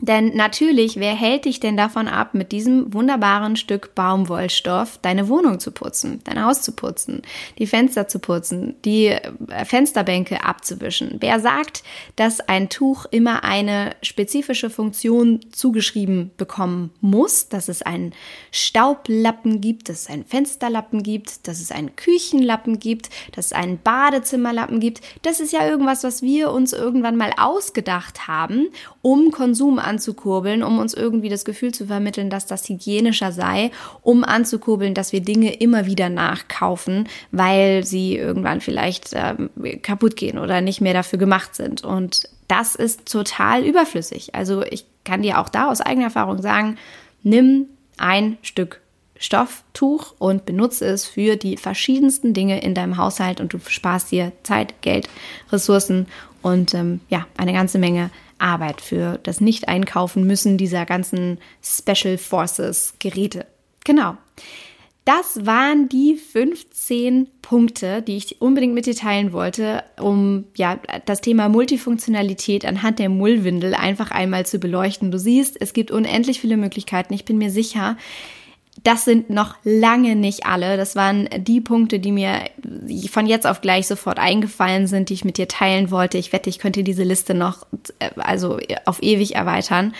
Denn 0.00 0.36
natürlich, 0.36 0.96
wer 0.96 1.14
hält 1.14 1.46
dich 1.46 1.58
denn 1.58 1.76
davon 1.76 2.06
ab, 2.06 2.34
mit 2.34 2.52
diesem 2.52 2.92
wunderbaren 2.92 3.56
Stück 3.56 3.94
Baumwollstoff 3.94 4.98
deine 5.00 5.28
Wohnung 5.28 5.58
zu 5.58 5.70
putzen, 5.70 6.20
dein 6.24 6.44
Haus 6.44 6.60
zu 6.60 6.72
putzen, 6.72 7.22
die 7.58 7.66
Fenster 7.66 8.06
zu 8.06 8.18
putzen, 8.18 8.76
die 8.84 9.06
äh, 9.06 9.64
Fensterbänke 9.64 10.44
abzuwischen? 10.44 11.16
Wer 11.20 11.40
sagt, 11.40 11.82
dass 12.16 12.40
ein 12.40 12.68
Tuch 12.68 13.06
immer 13.10 13.42
eine 13.42 13.96
spezifische 14.02 14.68
Funktion 14.68 15.40
zugeschrieben 15.50 16.30
bekommen 16.36 16.90
muss, 17.00 17.48
dass 17.48 17.68
es 17.68 17.80
einen 17.80 18.12
Staublappen 18.50 19.62
gibt, 19.62 19.88
dass 19.88 20.02
es 20.02 20.10
einen 20.10 20.26
Fensterlappen 20.26 21.02
gibt, 21.02 21.48
dass 21.48 21.58
es 21.58 21.72
einen 21.72 21.96
Küchenlappen 21.96 22.80
gibt, 22.80 23.08
dass 23.34 23.46
es 23.46 23.52
einen 23.54 23.80
Badezimmerlappen 23.82 24.78
gibt? 24.78 25.00
Das 25.22 25.40
ist 25.40 25.54
ja 25.54 25.66
irgendwas, 25.66 26.04
was 26.04 26.20
wir 26.20 26.50
uns 26.50 26.74
irgendwann 26.74 27.16
mal 27.16 27.32
ausgedacht 27.38 28.28
haben, 28.28 28.68
um 29.00 29.30
Konsum 29.30 29.78
anzukurbeln, 29.86 30.62
um 30.62 30.78
uns 30.78 30.94
irgendwie 30.94 31.28
das 31.28 31.44
Gefühl 31.44 31.72
zu 31.72 31.86
vermitteln, 31.86 32.30
dass 32.30 32.46
das 32.46 32.68
hygienischer 32.68 33.32
sei, 33.32 33.70
um 34.02 34.24
anzukurbeln, 34.24 34.94
dass 34.94 35.12
wir 35.12 35.20
Dinge 35.20 35.54
immer 35.54 35.86
wieder 35.86 36.08
nachkaufen, 36.08 37.08
weil 37.30 37.84
sie 37.84 38.16
irgendwann 38.16 38.60
vielleicht 38.60 39.10
ähm, 39.14 39.50
kaputt 39.82 40.16
gehen 40.16 40.38
oder 40.38 40.60
nicht 40.60 40.80
mehr 40.80 40.94
dafür 40.94 41.18
gemacht 41.18 41.54
sind. 41.54 41.84
Und 41.84 42.28
das 42.48 42.74
ist 42.74 43.10
total 43.10 43.64
überflüssig. 43.64 44.34
Also 44.34 44.62
ich 44.62 44.84
kann 45.04 45.22
dir 45.22 45.40
auch 45.40 45.48
da 45.48 45.68
aus 45.70 45.80
eigener 45.80 46.06
Erfahrung 46.06 46.42
sagen, 46.42 46.76
nimm 47.22 47.66
ein 47.96 48.38
Stück 48.42 48.80
Stofftuch 49.18 50.14
und 50.18 50.46
benutze 50.46 50.84
es 50.86 51.06
für 51.06 51.36
die 51.36 51.56
verschiedensten 51.56 52.34
Dinge 52.34 52.60
in 52.62 52.74
deinem 52.74 52.96
Haushalt 52.96 53.40
und 53.40 53.52
du 53.52 53.58
sparst 53.66 54.10
dir 54.12 54.32
Zeit, 54.42 54.82
Geld, 54.82 55.08
Ressourcen 55.50 56.06
und 56.42 56.74
ähm, 56.74 57.00
ja, 57.08 57.26
eine 57.36 57.52
ganze 57.52 57.78
Menge 57.78 58.10
Arbeit 58.38 58.80
für 58.80 59.18
das 59.22 59.40
Nicht-Einkaufen 59.40 60.26
müssen 60.26 60.58
dieser 60.58 60.86
ganzen 60.86 61.38
Special 61.62 62.18
Forces 62.18 62.94
Geräte. 62.98 63.46
Genau. 63.84 64.16
Das 65.06 65.46
waren 65.46 65.88
die 65.88 66.16
15 66.16 67.28
Punkte, 67.40 68.02
die 68.02 68.16
ich 68.16 68.40
unbedingt 68.40 68.74
mit 68.74 68.86
dir 68.86 68.96
teilen 68.96 69.32
wollte, 69.32 69.84
um 70.00 70.46
ja 70.56 70.80
das 71.04 71.20
Thema 71.20 71.48
Multifunktionalität 71.48 72.64
anhand 72.64 72.98
der 72.98 73.08
Mullwindel 73.08 73.74
einfach 73.74 74.10
einmal 74.10 74.46
zu 74.46 74.58
beleuchten. 74.58 75.12
Du 75.12 75.18
siehst, 75.20 75.60
es 75.60 75.72
gibt 75.74 75.92
unendlich 75.92 76.40
viele 76.40 76.56
Möglichkeiten. 76.56 77.14
Ich 77.14 77.24
bin 77.24 77.38
mir 77.38 77.52
sicher, 77.52 77.96
das 78.82 79.04
sind 79.04 79.30
noch 79.30 79.56
lange 79.64 80.16
nicht 80.16 80.46
alle. 80.46 80.76
Das 80.76 80.96
waren 80.96 81.28
die 81.38 81.60
Punkte, 81.60 81.98
die 81.98 82.12
mir 82.12 82.40
von 83.10 83.26
jetzt 83.26 83.46
auf 83.46 83.60
gleich 83.60 83.86
sofort 83.86 84.18
eingefallen 84.18 84.86
sind, 84.86 85.08
die 85.08 85.14
ich 85.14 85.24
mit 85.24 85.38
dir 85.38 85.48
teilen 85.48 85.90
wollte. 85.90 86.18
Ich 86.18 86.32
wette, 86.32 86.50
ich 86.50 86.58
könnte 86.58 86.84
diese 86.84 87.02
Liste 87.02 87.34
noch 87.34 87.66
äh, 87.98 88.10
also 88.16 88.58
auf 88.84 89.02
ewig 89.02 89.34
erweitern. 89.34 89.94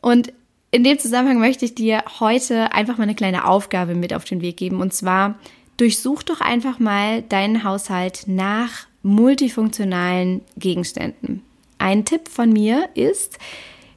Und 0.00 0.32
in 0.70 0.84
dem 0.84 0.98
Zusammenhang 0.98 1.38
möchte 1.38 1.64
ich 1.64 1.74
dir 1.74 2.04
heute 2.20 2.72
einfach 2.72 2.96
mal 2.96 3.04
eine 3.04 3.14
kleine 3.14 3.46
Aufgabe 3.46 3.94
mit 3.94 4.14
auf 4.14 4.24
den 4.24 4.40
Weg 4.40 4.56
geben. 4.56 4.80
Und 4.80 4.94
zwar 4.94 5.38
durchsuch 5.76 6.22
doch 6.22 6.40
einfach 6.40 6.78
mal 6.78 7.22
deinen 7.22 7.64
Haushalt 7.64 8.24
nach 8.26 8.86
multifunktionalen 9.02 10.42
Gegenständen. 10.56 11.42
Ein 11.78 12.04
Tipp 12.04 12.28
von 12.28 12.52
mir 12.52 12.88
ist, 12.94 13.38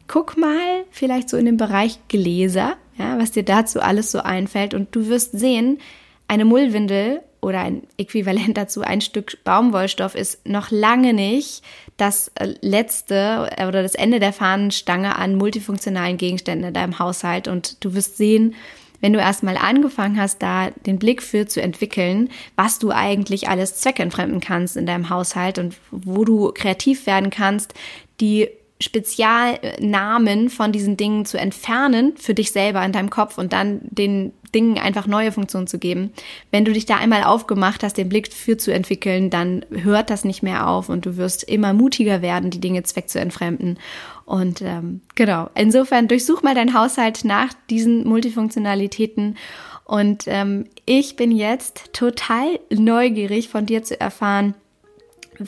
guck 0.07 0.37
mal 0.37 0.85
vielleicht 0.91 1.29
so 1.29 1.37
in 1.37 1.45
dem 1.45 1.57
Bereich 1.57 1.99
Gläser 2.07 2.77
ja, 2.97 3.17
was 3.19 3.31
dir 3.31 3.43
dazu 3.43 3.81
alles 3.81 4.11
so 4.11 4.19
einfällt. 4.19 4.73
Und 4.73 4.95
du 4.95 5.07
wirst 5.07 5.37
sehen, 5.37 5.79
eine 6.27 6.45
Mullwindel 6.45 7.21
oder 7.41 7.59
ein 7.59 7.83
Äquivalent 7.97 8.57
dazu, 8.57 8.81
ein 8.81 9.01
Stück 9.01 9.43
Baumwollstoff 9.43 10.15
ist 10.15 10.47
noch 10.47 10.71
lange 10.71 11.13
nicht 11.13 11.63
das 11.97 12.31
äh, 12.35 12.53
letzte 12.61 13.49
äh, 13.57 13.67
oder 13.67 13.83
das 13.83 13.95
Ende 13.95 14.19
der 14.19 14.33
Fahnenstange 14.33 15.15
an 15.15 15.35
multifunktionalen 15.35 16.17
Gegenständen 16.17 16.69
in 16.69 16.73
deinem 16.73 16.99
Haushalt. 16.99 17.47
Und 17.47 17.83
du 17.83 17.93
wirst 17.93 18.17
sehen, 18.17 18.55
wenn 19.01 19.13
du 19.13 19.19
erstmal 19.19 19.57
angefangen 19.57 20.17
hast, 20.19 20.41
da 20.41 20.69
den 20.85 20.97
Blick 20.97 21.21
für 21.21 21.45
zu 21.45 21.61
entwickeln, 21.61 22.29
was 22.55 22.79
du 22.79 22.91
eigentlich 22.91 23.49
alles 23.49 23.75
zweckentfremden 23.75 24.39
kannst 24.39 24.77
in 24.77 24.85
deinem 24.85 25.09
Haushalt 25.09 25.59
und 25.59 25.75
wo 25.91 26.23
du 26.23 26.53
kreativ 26.53 27.05
werden 27.05 27.29
kannst, 27.29 27.73
die 28.21 28.49
Spezialnamen 28.83 30.49
von 30.49 30.71
diesen 30.71 30.97
Dingen 30.97 31.25
zu 31.25 31.37
entfernen 31.37 32.13
für 32.17 32.33
dich 32.33 32.51
selber 32.51 32.83
in 32.85 32.91
deinem 32.91 33.09
Kopf 33.09 33.37
und 33.37 33.53
dann 33.53 33.81
den 33.83 34.33
Dingen 34.53 34.77
einfach 34.77 35.07
neue 35.07 35.31
Funktionen 35.31 35.67
zu 35.67 35.79
geben. 35.79 36.13
Wenn 36.51 36.65
du 36.65 36.73
dich 36.73 36.85
da 36.85 36.97
einmal 36.97 37.23
aufgemacht 37.23 37.83
hast, 37.83 37.97
den 37.97 38.09
Blick 38.09 38.31
für 38.31 38.57
zu 38.57 38.71
entwickeln, 38.71 39.29
dann 39.29 39.65
hört 39.71 40.09
das 40.09 40.25
nicht 40.25 40.43
mehr 40.43 40.67
auf 40.67 40.89
und 40.89 41.05
du 41.05 41.17
wirst 41.17 41.43
immer 41.43 41.73
mutiger 41.73 42.21
werden, 42.21 42.51
die 42.51 42.59
Dinge 42.59 42.83
zweck 42.83 43.09
zu 43.09 43.19
entfremden. 43.19 43.79
Und 44.25 44.61
ähm, 44.61 45.01
genau, 45.15 45.49
insofern 45.55 46.07
durchsuch 46.07 46.43
mal 46.43 46.55
deinen 46.55 46.73
Haushalt 46.73 47.25
nach 47.25 47.53
diesen 47.69 48.07
Multifunktionalitäten. 48.07 49.37
Und 49.85 50.25
ähm, 50.27 50.65
ich 50.85 51.15
bin 51.15 51.31
jetzt 51.31 51.93
total 51.93 52.59
neugierig 52.71 53.49
von 53.49 53.65
dir 53.65 53.83
zu 53.83 53.99
erfahren, 53.99 54.55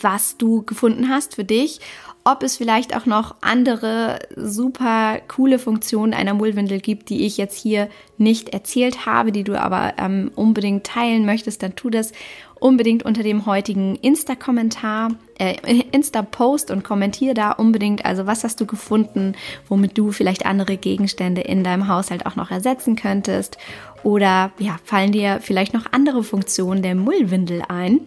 was 0.02 0.38
du 0.38 0.64
gefunden 0.64 1.10
hast 1.10 1.36
für 1.36 1.44
dich 1.44 1.80
ob 2.28 2.42
es 2.42 2.58
vielleicht 2.58 2.96
auch 2.98 3.06
noch 3.06 3.36
andere 3.42 4.18
super 4.36 5.20
coole 5.28 5.60
Funktionen 5.60 6.16
einer 6.16 6.34
Mullwindel 6.34 6.80
gibt, 6.80 7.10
die 7.10 7.24
ich 7.24 7.38
jetzt 7.38 7.56
hier 7.56 7.88
nicht 8.18 8.50
erzählt 8.50 9.06
habe, 9.06 9.32
die 9.32 9.44
du 9.44 9.60
aber 9.60 9.94
ähm, 10.00 10.32
unbedingt 10.34 10.88
teilen 10.88 11.28
möchtest, 11.28 11.62
dann 11.62 11.76
tu 11.76 11.92
das 11.92 12.14
unbedingt 12.60 13.04
unter 13.04 13.22
dem 13.22 13.46
heutigen 13.46 13.96
Insta-Kommentar, 13.98 15.12
äh, 15.38 15.54
Insta-Post 15.92 16.72
und 16.72 16.84
kommentiere 16.84 17.36
da 17.36 17.52
unbedingt. 17.52 18.06
Also 18.06 18.26
was 18.26 18.44
hast 18.44 18.60
du 18.60 18.66
gefunden, 18.66 19.34
womit 19.70 19.96
du 19.96 20.12
vielleicht 20.12 20.48
andere 20.48 20.78
Gegenstände 20.78 21.42
in 21.42 21.64
deinem 21.64 21.88
Haushalt 21.88 22.26
auch 22.26 22.36
noch 22.36 22.50
ersetzen 22.50 22.96
könntest? 22.96 23.60
Oder 24.02 24.52
ja, 24.58 24.78
fallen 24.84 25.12
dir 25.12 25.42
vielleicht 25.42 25.76
noch 25.76 25.86
andere 25.92 26.24
Funktionen 26.24 26.82
der 26.82 26.96
Mullwindel 26.96 27.62
ein? 27.68 28.02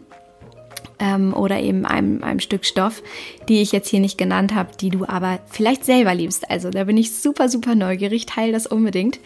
Ähm, 0.99 1.35
oder 1.35 1.61
eben 1.61 1.85
einem, 1.85 2.23
einem 2.23 2.41
Stück 2.41 2.65
Stoff, 2.65 3.03
die 3.49 3.63
ich 3.63 3.73
jetzt 3.73 3.89
hier 3.89 4.01
nicht 4.01 4.19
genannt 4.19 4.55
habe, 4.55 4.71
die 4.81 4.91
du 4.91 5.07
aber 5.07 5.41
vielleicht 5.47 5.85
selber 5.85 6.15
liebst. 6.15 6.51
Also 6.51 6.71
da 6.71 6.85
bin 6.85 6.97
ich 6.97 7.15
super, 7.15 7.49
super 7.49 7.75
neugierig, 7.75 8.27
teile 8.27 8.53
das 8.53 8.67
unbedingt. 8.67 9.21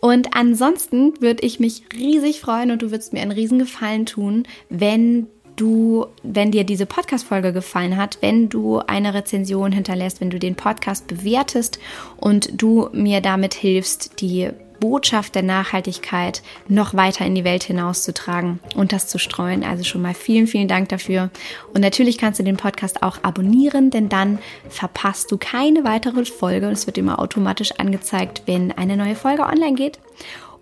Und 0.00 0.34
ansonsten 0.34 1.20
würde 1.20 1.46
ich 1.46 1.60
mich 1.60 1.82
riesig 1.94 2.40
freuen 2.40 2.72
und 2.72 2.82
du 2.82 2.90
würdest 2.90 3.12
mir 3.12 3.22
einen 3.22 3.30
riesen 3.30 3.60
Gefallen 3.60 4.04
tun, 4.04 4.44
wenn 4.68 5.28
du, 5.56 6.06
wenn 6.22 6.50
dir 6.50 6.64
diese 6.64 6.86
Podcast-Folge 6.86 7.52
gefallen 7.52 7.96
hat, 7.96 8.18
wenn 8.20 8.48
du 8.48 8.78
eine 8.78 9.14
Rezension 9.14 9.70
hinterlässt, 9.70 10.20
wenn 10.20 10.30
du 10.30 10.38
den 10.38 10.56
Podcast 10.56 11.06
bewertest 11.06 11.78
und 12.16 12.50
du 12.60 12.88
mir 12.92 13.20
damit 13.20 13.54
hilfst, 13.54 14.20
die 14.20 14.50
Botschaft 14.82 15.36
der 15.36 15.44
Nachhaltigkeit 15.44 16.42
noch 16.66 16.92
weiter 16.92 17.24
in 17.24 17.36
die 17.36 17.44
Welt 17.44 17.62
hinauszutragen 17.62 18.58
und 18.74 18.92
das 18.92 19.06
zu 19.06 19.18
streuen. 19.18 19.62
Also 19.62 19.84
schon 19.84 20.02
mal 20.02 20.12
vielen, 20.12 20.48
vielen 20.48 20.66
Dank 20.66 20.88
dafür. 20.88 21.30
Und 21.72 21.82
natürlich 21.82 22.18
kannst 22.18 22.40
du 22.40 22.44
den 22.44 22.56
Podcast 22.56 23.04
auch 23.04 23.22
abonnieren, 23.22 23.90
denn 23.90 24.08
dann 24.08 24.40
verpasst 24.68 25.30
du 25.30 25.38
keine 25.38 25.84
weitere 25.84 26.24
Folge. 26.24 26.66
Es 26.66 26.86
wird 26.86 26.98
immer 26.98 27.20
automatisch 27.20 27.70
angezeigt, 27.78 28.42
wenn 28.46 28.72
eine 28.72 28.96
neue 28.96 29.14
Folge 29.14 29.44
online 29.44 29.74
geht. 29.74 30.00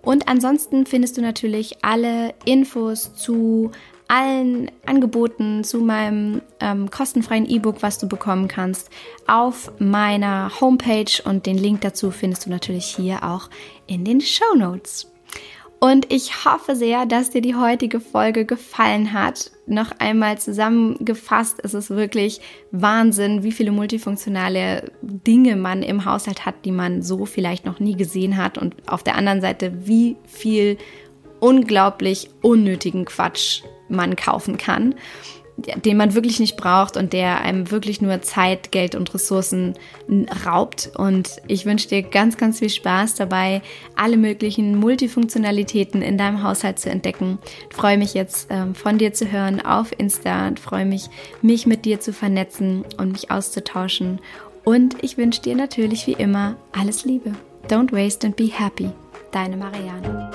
Und 0.03 0.27
ansonsten 0.27 0.85
findest 0.85 1.17
du 1.17 1.21
natürlich 1.21 1.83
alle 1.83 2.35
Infos 2.45 3.15
zu 3.15 3.71
allen 4.11 4.69
Angeboten, 4.85 5.63
zu 5.63 5.79
meinem 5.79 6.41
ähm, 6.59 6.91
kostenfreien 6.91 7.49
E-Book, 7.49 7.81
was 7.81 7.97
du 7.97 8.09
bekommen 8.09 8.49
kannst, 8.49 8.89
auf 9.25 9.71
meiner 9.79 10.51
Homepage 10.59 11.23
und 11.23 11.45
den 11.45 11.57
Link 11.57 11.79
dazu 11.79 12.11
findest 12.11 12.45
du 12.45 12.49
natürlich 12.49 12.85
hier 12.85 13.23
auch 13.23 13.49
in 13.87 14.03
den 14.03 14.19
Show 14.19 14.53
Notes. 14.57 15.09
Und 15.79 16.11
ich 16.11 16.45
hoffe 16.45 16.75
sehr, 16.75 17.05
dass 17.05 17.29
dir 17.29 17.41
die 17.41 17.55
heutige 17.55 18.01
Folge 18.01 18.45
gefallen 18.45 19.13
hat. 19.13 19.49
Noch 19.65 19.91
einmal 19.97 20.37
zusammengefasst, 20.37 21.59
es 21.63 21.73
ist 21.73 21.89
wirklich 21.89 22.41
Wahnsinn, 22.71 23.43
wie 23.43 23.53
viele 23.53 23.71
multifunktionale 23.71 24.91
Dinge 25.01 25.55
man 25.55 25.83
im 25.83 26.03
Haushalt 26.03 26.45
hat, 26.45 26.65
die 26.65 26.71
man 26.71 27.01
so 27.01 27.25
vielleicht 27.25 27.65
noch 27.65 27.79
nie 27.79 27.95
gesehen 27.95 28.35
hat. 28.35 28.57
Und 28.57 28.75
auf 28.87 29.03
der 29.03 29.15
anderen 29.15 29.39
Seite, 29.39 29.87
wie 29.87 30.17
viel 30.27 30.77
unglaublich 31.39 32.29
unnötigen 32.41 33.05
Quatsch 33.05 33.63
man 33.91 34.15
kaufen 34.15 34.57
kann 34.57 34.95
den 35.57 35.97
man 35.97 36.13
wirklich 36.13 36.39
nicht 36.39 36.57
braucht 36.57 36.97
und 36.97 37.13
der 37.13 37.41
einem 37.41 37.71
wirklich 37.71 38.01
nur 38.01 38.21
Zeit, 38.21 38.71
Geld 38.71 38.95
und 38.95 39.13
Ressourcen 39.13 39.75
raubt. 40.45 40.91
Und 40.95 41.41
ich 41.47 41.65
wünsche 41.65 41.87
dir 41.87 42.03
ganz, 42.03 42.37
ganz 42.37 42.59
viel 42.59 42.69
Spaß 42.69 43.15
dabei, 43.15 43.61
alle 43.95 44.17
möglichen 44.17 44.75
Multifunktionalitäten 44.75 46.01
in 46.01 46.17
deinem 46.17 46.43
Haushalt 46.43 46.79
zu 46.79 46.89
entdecken. 46.89 47.39
Ich 47.69 47.75
freue 47.75 47.97
mich 47.97 48.13
jetzt 48.13 48.47
ähm, 48.49 48.75
von 48.75 48.97
dir 48.97 49.13
zu 49.13 49.31
hören 49.31 49.61
auf 49.61 49.91
Insta 49.97 50.47
und 50.47 50.59
freue 50.59 50.85
mich, 50.85 51.09
mich 51.41 51.65
mit 51.65 51.85
dir 51.85 51.99
zu 51.99 52.13
vernetzen 52.13 52.85
und 52.97 53.11
mich 53.11 53.31
auszutauschen. 53.31 54.19
Und 54.63 55.03
ich 55.03 55.17
wünsche 55.17 55.41
dir 55.41 55.55
natürlich 55.55 56.07
wie 56.07 56.13
immer 56.13 56.55
alles 56.71 57.05
Liebe. 57.05 57.33
Don't 57.67 57.91
waste 57.91 58.27
and 58.27 58.35
be 58.35 58.45
happy. 58.45 58.89
Deine 59.31 59.57
Marianne. 59.57 60.31